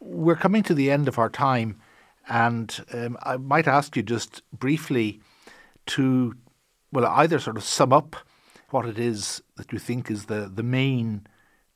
We're 0.01 0.37
coming 0.37 0.63
to 0.65 0.75
the 0.75 0.91
end 0.91 1.09
of 1.09 1.19
our 1.19 1.31
time, 1.31 1.81
and 2.29 2.85
um, 2.93 3.17
I 3.23 3.37
might 3.37 3.67
ask 3.67 3.97
you 3.97 4.03
just 4.03 4.43
briefly 4.53 5.21
to, 5.87 6.35
well, 6.93 7.07
either 7.07 7.39
sort 7.39 7.57
of 7.57 7.65
sum 7.65 7.93
up 7.93 8.17
what 8.71 8.85
it 8.85 8.99
is 8.99 9.43
that 9.57 9.73
you 9.73 9.79
think 9.79 10.11
is 10.11 10.27
the, 10.27 10.51
the 10.53 10.63
main 10.63 11.27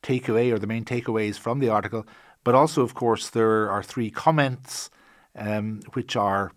takeaway 0.03 0.53
or 0.53 0.59
the 0.59 0.66
main 0.66 0.85
takeaways 0.85 1.38
from 1.38 1.61
the 1.61 1.68
article, 1.68 2.07
but 2.44 2.55
also, 2.55 2.83
of 2.83 2.94
course, 2.94 3.31
there 3.31 3.70
are 3.70 3.83
three 3.83 4.11
comments 4.11 4.90
um, 5.37 5.81
which 5.92 6.16
are 6.16 6.53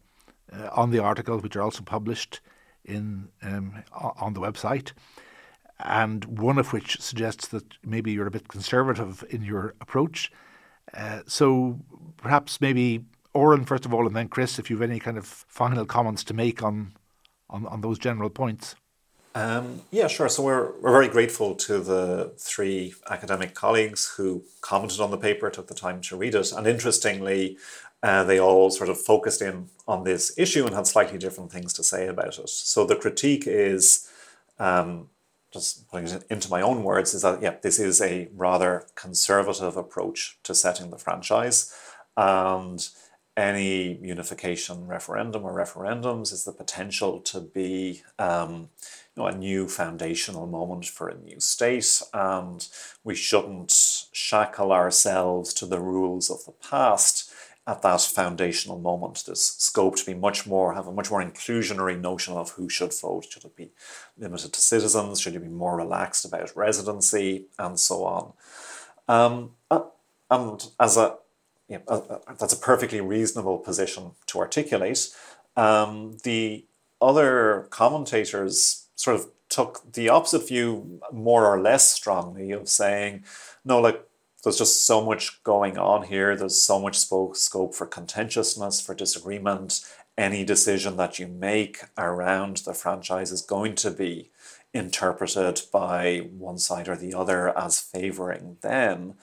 uh, 0.54 0.70
on 0.72 0.92
the 0.92 1.00
article, 1.00 1.39
which 1.39 1.56
are 1.56 1.62
also 1.62 1.84
published 1.84 2.42
in 2.86 3.30
um, 3.42 3.84
on 3.94 4.34
the 4.34 4.42
website, 4.42 4.92
and 5.80 6.26
one 6.39 6.58
of 6.58 6.74
which 6.74 7.00
suggests 7.00 7.48
that 7.48 7.63
maybe 7.84 8.12
you're 8.12 8.28
a 8.28 8.32
bit 8.32 8.48
conservative 8.48 9.24
in 9.30 9.44
your 9.44 9.74
approach. 9.82 10.32
Uh, 10.94 11.22
so 11.28 11.80
perhaps 12.18 12.62
maybe 12.62 13.06
Oran 13.34 13.66
first 13.66 13.86
of 13.86 13.94
all, 13.94 14.06
and 14.06 14.16
then 14.16 14.28
Chris, 14.28 14.60
if 14.60 14.70
you 14.70 14.76
have 14.78 14.89
any 14.89 15.00
kind 15.00 15.18
of 15.18 15.26
final 15.26 15.86
comments 15.86 16.24
to 16.26 16.34
make 16.34 16.62
on 16.62 16.94
on, 17.50 17.66
on 17.68 17.82
those 17.82 18.00
general 18.00 18.30
points. 18.30 18.76
Um, 19.36 19.82
yeah, 19.92 20.08
sure. 20.08 20.30
So 20.30 20.44
we're, 20.44 20.72
we're 20.80 20.92
very 20.92 21.08
grateful 21.08 21.56
to 21.56 21.80
the 21.80 22.34
three 22.38 22.94
academic 23.10 23.56
colleagues 23.56 24.13
who 24.16 24.44
commented 24.62 25.00
on 25.00 25.12
the 25.12 25.18
paper, 25.18 25.50
took 25.50 25.68
the 25.68 25.74
time 25.74 26.02
to 26.02 26.16
read 26.16 26.36
it. 26.36 26.52
And 26.52 26.68
interestingly, 26.68 27.58
uh, 28.04 28.24
they 28.26 28.39
all 28.39 28.70
sort 28.70 28.89
of 28.89 29.00
focused 29.00 29.42
in 29.42 29.70
on 29.88 30.04
this 30.04 30.38
issue 30.38 30.66
and 30.66 30.76
had 30.76 30.86
slightly 30.86 31.18
different 31.18 31.52
things 31.52 31.74
to 31.74 31.84
say 31.84 32.08
about 32.08 32.38
it. 32.38 32.50
So 32.50 32.86
the 32.86 32.98
critique 32.98 33.48
is, 33.48 34.10
um, 34.60 35.10
just 35.54 35.89
putting 35.89 36.10
it 36.10 36.26
into 36.30 36.50
my 36.50 36.62
own 36.62 36.84
words, 36.84 37.13
is 37.13 37.22
that, 37.22 37.42
yeah, 37.42 37.56
this 37.62 37.80
is 37.80 38.02
a 38.02 38.28
rather 38.36 38.86
conservative 38.96 39.78
approach 39.78 40.38
to 40.44 40.54
setting 40.54 40.89
the 40.89 40.98
franchise. 40.98 41.74
And 42.18 42.88
any 43.38 43.98
unification 44.02 44.86
referendum 44.86 45.44
or 45.44 45.54
referendums 45.54 46.34
is 46.34 46.44
the 46.44 46.52
potential 46.52 47.20
to 47.22 47.39
be 47.39 48.04
um, 48.20 48.70
you 49.16 49.24
know, 49.24 49.28
a 49.28 49.36
new 49.36 49.68
foundational 49.68 50.46
moment 50.46 50.86
for 50.86 51.08
a 51.08 51.18
new 51.18 51.39
state, 51.39 52.02
and 52.13 52.68
we 53.04 53.16
shouldn't 53.16 53.72
shackle 54.12 54.72
ourselves 54.72 55.54
to 55.56 55.66
the 55.66 55.80
rules 55.80 56.30
of 56.30 56.46
the 56.46 56.52
past 56.52 57.33
at 57.65 57.82
that 57.82 58.02
foundational 58.02 58.78
moment. 58.78 59.23
There's 59.26 59.41
scope 59.41 59.95
to 59.97 60.06
be 60.06 60.13
much 60.13 60.45
more, 60.45 60.73
have 60.73 60.88
a 60.88 60.91
much 60.91 61.10
more 61.10 61.23
inclusionary 61.23 61.99
notion 61.99 62.34
of 62.34 62.52
who 62.52 62.67
should 62.67 62.93
vote. 62.93 63.28
Should 63.30 63.45
it 63.45 63.56
be 63.56 63.71
limited 64.17 64.52
to 64.54 64.62
citizens? 64.62 65.21
Should 65.21 65.34
you 65.34 65.39
be 65.39 65.47
more 65.47 65.78
relaxed 65.78 66.26
about 66.26 66.56
residency? 66.56 67.45
And 67.58 67.80
so 67.80 68.04
on. 68.04 68.34
Um, 69.08 69.52
uh, 69.71 69.84
and 70.30 70.65
as 70.80 70.97
a, 70.97 71.15
you 71.69 71.78
know, 71.78 71.84
uh, 71.88 72.13
uh, 72.15 72.34
that's 72.38 72.54
a 72.54 72.58
perfectly 72.58 72.99
reasonable 72.99 73.60
position 73.60 74.12
to 74.28 74.39
articulate. 74.39 75.10
Um, 75.56 76.17
the 76.23 76.65
other 77.02 77.67
commentators 77.69 78.88
sort 78.95 79.19
of 79.19 79.28
took 79.49 79.93
the 79.93 80.10
opposite 80.10 80.47
view 80.47 80.99
more 81.12 81.45
or 81.45 81.62
less 81.62 81.91
strongly 81.91 82.52
of 82.52 82.67
saying, 82.67 83.23
no, 83.63 83.80
like 83.80 84.06
there's 84.43 84.58
just 84.58 84.86
so 84.86 85.03
much 85.03 85.41
going 85.43 85.77
on 85.77 86.03
here. 86.03 86.36
There's 86.36 86.62
so 86.62 86.79
much 86.79 86.97
scope 86.97 87.73
for 87.73 87.86
contentiousness, 87.88 88.82
for 88.82 88.93
disagreement. 88.93 89.82
Any 90.17 90.43
decision 90.43 90.97
that 90.97 91.17
you 91.17 91.27
make 91.27 91.84
around 91.97 92.58
the 92.58 92.73
franchise 92.73 93.32
is 93.32 93.41
going 93.41 93.75
to 93.75 93.89
be 93.89 94.29
interpreted 94.73 95.62
by 95.71 96.29
one 96.38 96.58
side 96.58 96.88
or 96.88 96.95
the 96.95 97.13
other 97.13 97.58
as 97.58 97.79
favoring 97.79 98.58
them. 98.62 99.13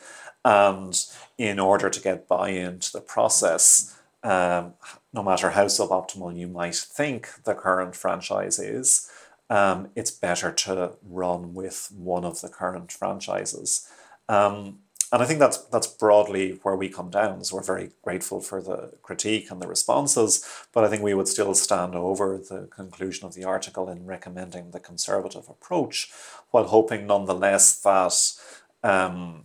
And 0.44 0.98
in 1.36 1.58
order 1.58 1.90
to 1.90 2.00
get 2.00 2.26
buy 2.26 2.50
in 2.50 2.78
to 2.78 2.92
the 2.92 3.00
process, 3.00 3.98
um, 4.22 4.74
no 5.12 5.22
matter 5.22 5.50
how 5.50 5.66
suboptimal 5.66 6.36
you 6.36 6.46
might 6.46 6.76
think 6.76 7.44
the 7.44 7.54
current 7.54 7.94
franchise 7.94 8.58
is, 8.58 9.10
um, 9.50 9.90
it's 9.94 10.10
better 10.10 10.52
to 10.52 10.92
run 11.02 11.54
with 11.54 11.90
one 11.94 12.24
of 12.24 12.40
the 12.40 12.48
current 12.48 12.92
franchises. 12.92 13.88
Um, 14.28 14.78
and 15.12 15.22
I 15.22 15.26
think 15.26 15.40
that's 15.40 15.58
that's 15.66 15.86
broadly 15.86 16.60
where 16.62 16.76
we 16.76 16.88
come 16.88 17.10
down. 17.10 17.42
So 17.44 17.56
we're 17.56 17.62
very 17.62 17.90
grateful 18.02 18.40
for 18.40 18.62
the 18.62 18.92
critique 19.02 19.50
and 19.50 19.60
the 19.60 19.66
responses, 19.66 20.46
but 20.72 20.84
I 20.84 20.88
think 20.88 21.02
we 21.02 21.14
would 21.14 21.28
still 21.28 21.54
stand 21.54 21.94
over 21.94 22.38
the 22.38 22.68
conclusion 22.70 23.26
of 23.26 23.34
the 23.34 23.44
article 23.44 23.88
in 23.88 24.06
recommending 24.06 24.70
the 24.70 24.80
conservative 24.80 25.48
approach, 25.48 26.10
while 26.50 26.64
hoping 26.64 27.06
nonetheless 27.06 27.80
that, 27.80 28.32
um, 28.82 29.44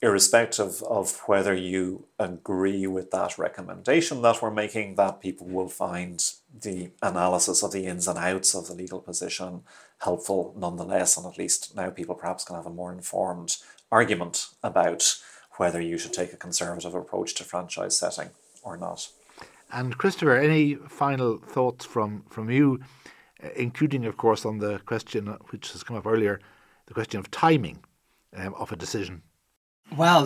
irrespective 0.00 0.82
of 0.82 1.22
whether 1.26 1.54
you 1.54 2.06
agree 2.18 2.86
with 2.86 3.10
that 3.10 3.38
recommendation 3.38 4.20
that 4.20 4.42
we're 4.42 4.50
making, 4.50 4.96
that 4.96 5.20
people 5.20 5.46
will 5.46 5.68
find 5.68 6.32
the 6.60 6.90
analysis 7.02 7.62
of 7.62 7.72
the 7.72 7.86
ins 7.86 8.06
and 8.06 8.18
outs 8.18 8.54
of 8.54 8.66
the 8.66 8.74
legal 8.74 9.00
position 9.00 9.62
helpful 10.00 10.54
nonetheless. 10.58 11.16
And 11.16 11.26
at 11.26 11.38
least 11.38 11.74
now 11.74 11.88
people 11.88 12.14
perhaps 12.14 12.44
can 12.44 12.56
have 12.56 12.66
a 12.66 12.70
more 12.70 12.92
informed 12.92 13.56
argument 13.94 14.48
about 14.62 15.02
whether 15.56 15.80
you 15.80 15.96
should 15.98 16.12
take 16.12 16.32
a 16.32 16.36
conservative 16.36 16.94
approach 16.94 17.32
to 17.34 17.44
franchise 17.44 17.96
setting 17.96 18.30
or 18.64 18.76
not. 18.76 19.08
And 19.72 19.96
Christopher, 19.96 20.36
any 20.36 20.74
final 20.74 21.38
thoughts 21.38 21.84
from, 21.84 22.24
from 22.28 22.50
you, 22.50 22.80
including, 23.54 24.04
of 24.04 24.16
course, 24.16 24.44
on 24.44 24.58
the 24.58 24.80
question 24.84 25.26
which 25.50 25.72
has 25.72 25.84
come 25.84 25.96
up 25.96 26.06
earlier, 26.06 26.40
the 26.86 26.94
question 26.94 27.20
of 27.20 27.30
timing 27.30 27.78
um, 28.36 28.54
of 28.54 28.72
a 28.72 28.76
decision? 28.76 29.22
Well, 29.96 30.22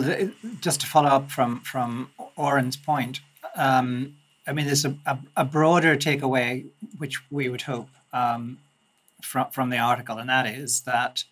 just 0.61 0.81
to 0.81 0.87
follow 0.87 1.09
up 1.09 1.29
from 1.29 1.61
from 1.61 2.11
Oran's 2.35 2.77
point, 2.77 3.19
um, 3.55 4.15
I 4.47 4.53
mean, 4.53 4.65
there's 4.65 4.85
a, 4.85 4.95
a, 5.05 5.17
a, 5.35 5.45
broader 5.45 5.95
takeaway 5.97 6.65
which 6.97 7.15
we 7.29 7.49
would 7.49 7.63
hope 7.63 7.89
um, 8.13 8.59
from 9.21 9.51
from 9.51 9.69
the 9.69 9.77
article, 9.77 10.17
and 10.17 10.29
that 10.29 10.47
is 10.47 10.81
that 10.81 11.25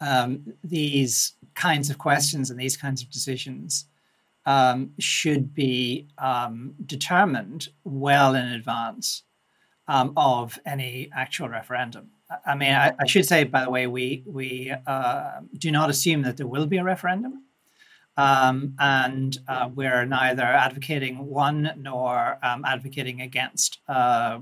um, 0.00 0.54
these 0.62 1.34
kinds 1.54 1.90
of 1.90 1.98
questions 1.98 2.50
and 2.50 2.58
these 2.58 2.76
kinds 2.76 3.02
of 3.02 3.10
decisions 3.10 3.86
um, 4.46 4.92
should 4.98 5.54
be 5.54 6.08
um, 6.18 6.74
determined 6.86 7.68
well 7.84 8.34
in 8.34 8.46
advance 8.46 9.24
um, 9.88 10.12
of 10.16 10.58
any 10.64 11.10
actual 11.14 11.48
referendum. 11.48 12.10
I 12.46 12.54
mean, 12.54 12.72
I, 12.72 12.94
I, 12.98 13.06
should 13.06 13.26
say, 13.26 13.44
by 13.44 13.64
the 13.64 13.70
way, 13.70 13.86
we 13.86 14.22
we 14.26 14.72
uh, 14.86 15.40
do 15.56 15.70
not 15.70 15.88
assume 15.88 16.22
that 16.22 16.36
there 16.36 16.46
will 16.46 16.66
be 16.66 16.76
a 16.76 16.84
referendum, 16.84 17.44
um, 18.18 18.74
and 18.78 19.36
uh, 19.48 19.70
we're 19.74 20.04
neither 20.04 20.42
advocating 20.42 21.26
one 21.26 21.72
nor 21.78 22.38
um, 22.42 22.64
advocating 22.66 23.22
against. 23.22 23.78
Uh, 23.88 24.40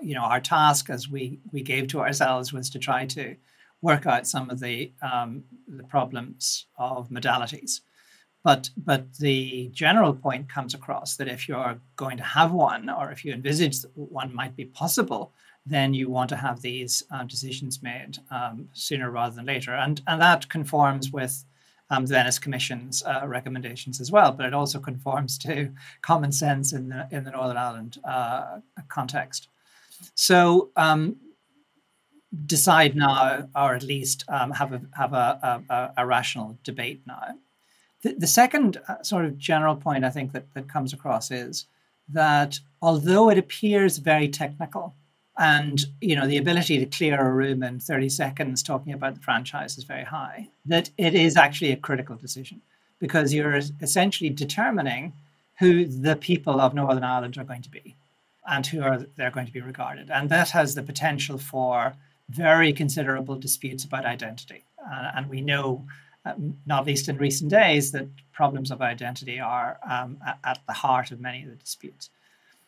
you 0.00 0.14
know, 0.14 0.22
our 0.22 0.40
task, 0.40 0.88
as 0.88 1.08
we 1.08 1.40
we 1.50 1.62
gave 1.62 1.88
to 1.88 2.00
ourselves, 2.00 2.52
was 2.52 2.70
to 2.70 2.78
try 2.78 3.06
to 3.06 3.34
work 3.82 4.06
out 4.06 4.26
some 4.26 4.50
of 4.50 4.60
the 4.60 4.92
um, 5.02 5.44
the 5.68 5.84
problems 5.84 6.66
of 6.78 7.08
modalities. 7.08 7.80
But 8.42 8.70
but 8.76 9.14
the 9.14 9.70
general 9.72 10.14
point 10.14 10.48
comes 10.48 10.74
across 10.74 11.16
that 11.16 11.28
if 11.28 11.48
you're 11.48 11.78
going 11.96 12.16
to 12.16 12.22
have 12.22 12.52
one, 12.52 12.88
or 12.88 13.10
if 13.10 13.24
you 13.24 13.32
envisage 13.32 13.80
that 13.80 13.96
one 13.96 14.34
might 14.34 14.54
be 14.56 14.66
possible, 14.66 15.32
then 15.64 15.94
you 15.94 16.08
want 16.08 16.28
to 16.30 16.36
have 16.36 16.60
these 16.60 17.02
uh, 17.10 17.24
decisions 17.24 17.82
made 17.82 18.18
um, 18.30 18.68
sooner 18.72 19.10
rather 19.10 19.34
than 19.34 19.46
later, 19.46 19.74
and 19.74 20.00
and 20.06 20.20
that 20.20 20.48
conforms 20.48 21.10
with 21.10 21.44
um, 21.90 22.06
the 22.06 22.14
Venice 22.14 22.38
Commission's 22.38 23.02
uh, 23.02 23.22
recommendations 23.26 24.00
as 24.00 24.10
well. 24.12 24.32
But 24.32 24.46
it 24.46 24.54
also 24.54 24.78
conforms 24.78 25.38
to 25.38 25.72
common 26.02 26.32
sense 26.32 26.72
in 26.72 26.88
the 26.88 27.08
in 27.10 27.24
the 27.24 27.32
Northern 27.32 27.56
Ireland 27.56 27.98
uh, 28.04 28.60
context. 28.88 29.48
So 30.14 30.70
um, 30.76 31.16
decide 32.46 32.96
now, 32.96 33.48
or 33.54 33.74
at 33.74 33.82
least 33.82 34.24
um, 34.28 34.50
have 34.52 34.72
a 34.72 34.80
have 34.96 35.12
a, 35.12 35.62
a, 35.70 35.92
a 35.98 36.06
rational 36.06 36.58
debate 36.64 37.00
now. 37.06 37.34
The, 38.02 38.14
the 38.14 38.26
second 38.26 38.78
uh, 38.88 39.02
sort 39.02 39.24
of 39.24 39.38
general 39.38 39.76
point 39.76 40.04
I 40.04 40.10
think 40.10 40.32
that, 40.32 40.52
that 40.54 40.68
comes 40.68 40.92
across 40.92 41.30
is 41.30 41.66
that 42.08 42.60
although 42.82 43.30
it 43.30 43.38
appears 43.38 43.98
very 43.98 44.28
technical, 44.28 44.94
and 45.38 45.84
you 46.00 46.16
know 46.16 46.26
the 46.26 46.36
ability 46.36 46.78
to 46.78 46.86
clear 46.86 47.20
a 47.20 47.32
room 47.32 47.62
in 47.62 47.78
30 47.78 48.08
seconds 48.08 48.62
talking 48.62 48.92
about 48.92 49.14
the 49.14 49.20
franchise 49.20 49.76
is 49.76 49.84
very 49.84 50.04
high 50.04 50.48
that 50.64 50.90
it 50.96 51.14
is 51.14 51.36
actually 51.36 51.72
a 51.72 51.76
critical 51.76 52.16
decision 52.16 52.60
because 52.98 53.34
you're 53.34 53.60
essentially 53.82 54.30
determining 54.30 55.12
who 55.58 55.84
the 55.84 56.16
people 56.16 56.60
of 56.60 56.74
northern 56.74 57.04
ireland 57.04 57.36
are 57.36 57.44
going 57.44 57.62
to 57.62 57.70
be 57.70 57.94
and 58.48 58.66
who 58.66 58.82
are 58.82 59.04
they're 59.16 59.30
going 59.30 59.46
to 59.46 59.52
be 59.52 59.60
regarded 59.60 60.10
and 60.10 60.30
that 60.30 60.50
has 60.50 60.74
the 60.74 60.82
potential 60.82 61.36
for 61.36 61.94
very 62.30 62.72
considerable 62.72 63.36
disputes 63.36 63.84
about 63.84 64.04
identity 64.04 64.64
uh, 64.90 65.10
and 65.14 65.28
we 65.28 65.40
know 65.40 65.86
um, 66.24 66.56
not 66.66 66.84
least 66.84 67.08
in 67.08 67.16
recent 67.18 67.50
days 67.50 67.92
that 67.92 68.08
problems 68.32 68.70
of 68.70 68.82
identity 68.82 69.38
are 69.38 69.78
um, 69.88 70.18
at 70.44 70.58
the 70.66 70.72
heart 70.72 71.10
of 71.10 71.20
many 71.20 71.42
of 71.42 71.50
the 71.50 71.56
disputes 71.56 72.10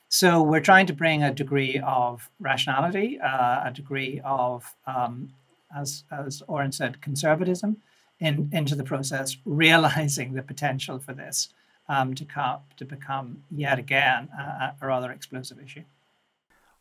so 0.08 0.42
we're 0.42 0.60
trying 0.60 0.86
to 0.86 0.94
bring 0.94 1.22
a 1.22 1.32
degree 1.32 1.80
of 1.84 2.30
rationality, 2.40 3.20
uh, 3.20 3.62
a 3.66 3.72
degree 3.72 4.20
of, 4.24 4.74
um, 4.86 5.34
as 5.76 6.04
as 6.10 6.42
Oran 6.48 6.72
said, 6.72 7.02
conservatism 7.02 7.76
in, 8.18 8.48
into 8.52 8.74
the 8.74 8.84
process, 8.84 9.36
realizing 9.44 10.32
the 10.32 10.42
potential 10.42 10.98
for 10.98 11.12
this 11.12 11.50
um, 11.88 12.14
to 12.14 12.24
come 12.24 12.60
to 12.78 12.84
become 12.86 13.42
yet 13.50 13.78
again 13.78 14.28
a, 14.38 14.72
a 14.80 14.86
rather 14.86 15.12
explosive 15.12 15.60
issue. 15.62 15.84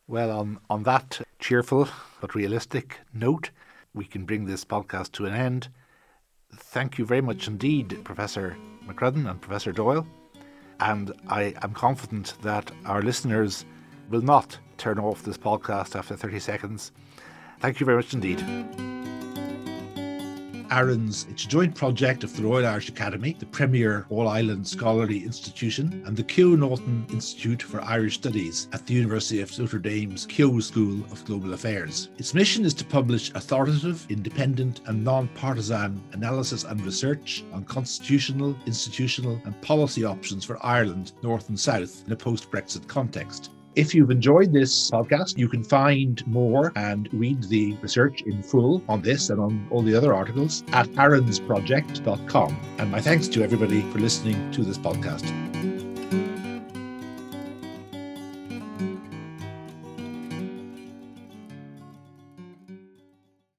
Well, 0.08 0.30
on 0.30 0.58
on 0.70 0.84
that 0.84 1.20
cheerful 1.38 1.86
but 2.22 2.34
realistic 2.34 3.00
note, 3.12 3.50
we 3.92 4.06
can 4.06 4.24
bring 4.24 4.46
this 4.46 4.64
podcast 4.64 5.12
to 5.12 5.26
an 5.26 5.34
end. 5.34 5.68
Thank 6.50 6.96
you 6.96 7.04
very 7.04 7.20
much 7.20 7.46
indeed, 7.46 8.00
Professor 8.04 8.56
McCrudden 8.86 9.30
and 9.30 9.38
Professor 9.38 9.70
Doyle. 9.70 10.06
And 10.80 11.12
I 11.28 11.54
am 11.60 11.74
confident 11.74 12.34
that 12.40 12.70
our 12.86 13.02
listeners 13.02 13.66
will 14.08 14.22
not 14.22 14.58
turn 14.78 14.98
off 14.98 15.24
this 15.24 15.36
podcast 15.36 15.94
after 15.94 16.16
30 16.16 16.38
seconds. 16.38 16.92
Thank 17.60 17.78
you 17.78 17.84
very 17.84 17.98
much 17.98 18.14
indeed. 18.14 18.42
ARINS. 20.70 21.26
It's 21.30 21.44
a 21.44 21.48
joint 21.48 21.74
project 21.74 22.24
of 22.24 22.36
the 22.36 22.42
Royal 22.42 22.66
Irish 22.66 22.88
Academy, 22.88 23.36
the 23.38 23.46
premier 23.46 24.06
All 24.10 24.28
Ireland 24.28 24.66
scholarly 24.66 25.24
institution, 25.24 26.02
and 26.06 26.16
the 26.16 26.22
Keough-Naughton 26.22 27.06
Institute 27.10 27.62
for 27.62 27.80
Irish 27.82 28.14
Studies 28.14 28.68
at 28.72 28.86
the 28.86 28.94
University 28.94 29.40
of 29.40 29.56
Notre 29.58 29.78
Dame's 29.78 30.26
Keough 30.26 30.62
School 30.62 31.04
of 31.12 31.24
Global 31.24 31.54
Affairs. 31.54 32.10
Its 32.18 32.34
mission 32.34 32.64
is 32.64 32.74
to 32.74 32.84
publish 32.84 33.30
authoritative, 33.34 34.06
independent, 34.10 34.80
and 34.86 35.02
non 35.02 35.28
partisan 35.28 36.02
analysis 36.12 36.64
and 36.64 36.80
research 36.84 37.44
on 37.52 37.64
constitutional, 37.64 38.56
institutional, 38.66 39.40
and 39.44 39.60
policy 39.62 40.04
options 40.04 40.44
for 40.44 40.64
Ireland, 40.64 41.12
North 41.22 41.48
and 41.48 41.58
South, 41.58 42.04
in 42.06 42.12
a 42.12 42.16
post 42.16 42.50
Brexit 42.50 42.86
context. 42.88 43.50
If 43.78 43.94
you've 43.94 44.10
enjoyed 44.10 44.52
this 44.52 44.90
podcast, 44.90 45.38
you 45.38 45.48
can 45.48 45.62
find 45.62 46.26
more 46.26 46.72
and 46.74 47.08
read 47.12 47.44
the 47.44 47.76
research 47.76 48.22
in 48.22 48.42
full 48.42 48.82
on 48.88 49.02
this 49.02 49.30
and 49.30 49.38
on 49.38 49.68
all 49.70 49.82
the 49.82 49.94
other 49.94 50.12
articles 50.12 50.64
at 50.72 50.88
arinsproject.com. 50.88 52.56
And 52.78 52.90
my 52.90 53.00
thanks 53.00 53.28
to 53.28 53.44
everybody 53.44 53.82
for 53.92 54.00
listening 54.00 54.50
to 54.50 54.64
this 54.64 54.78
podcast. 54.78 55.77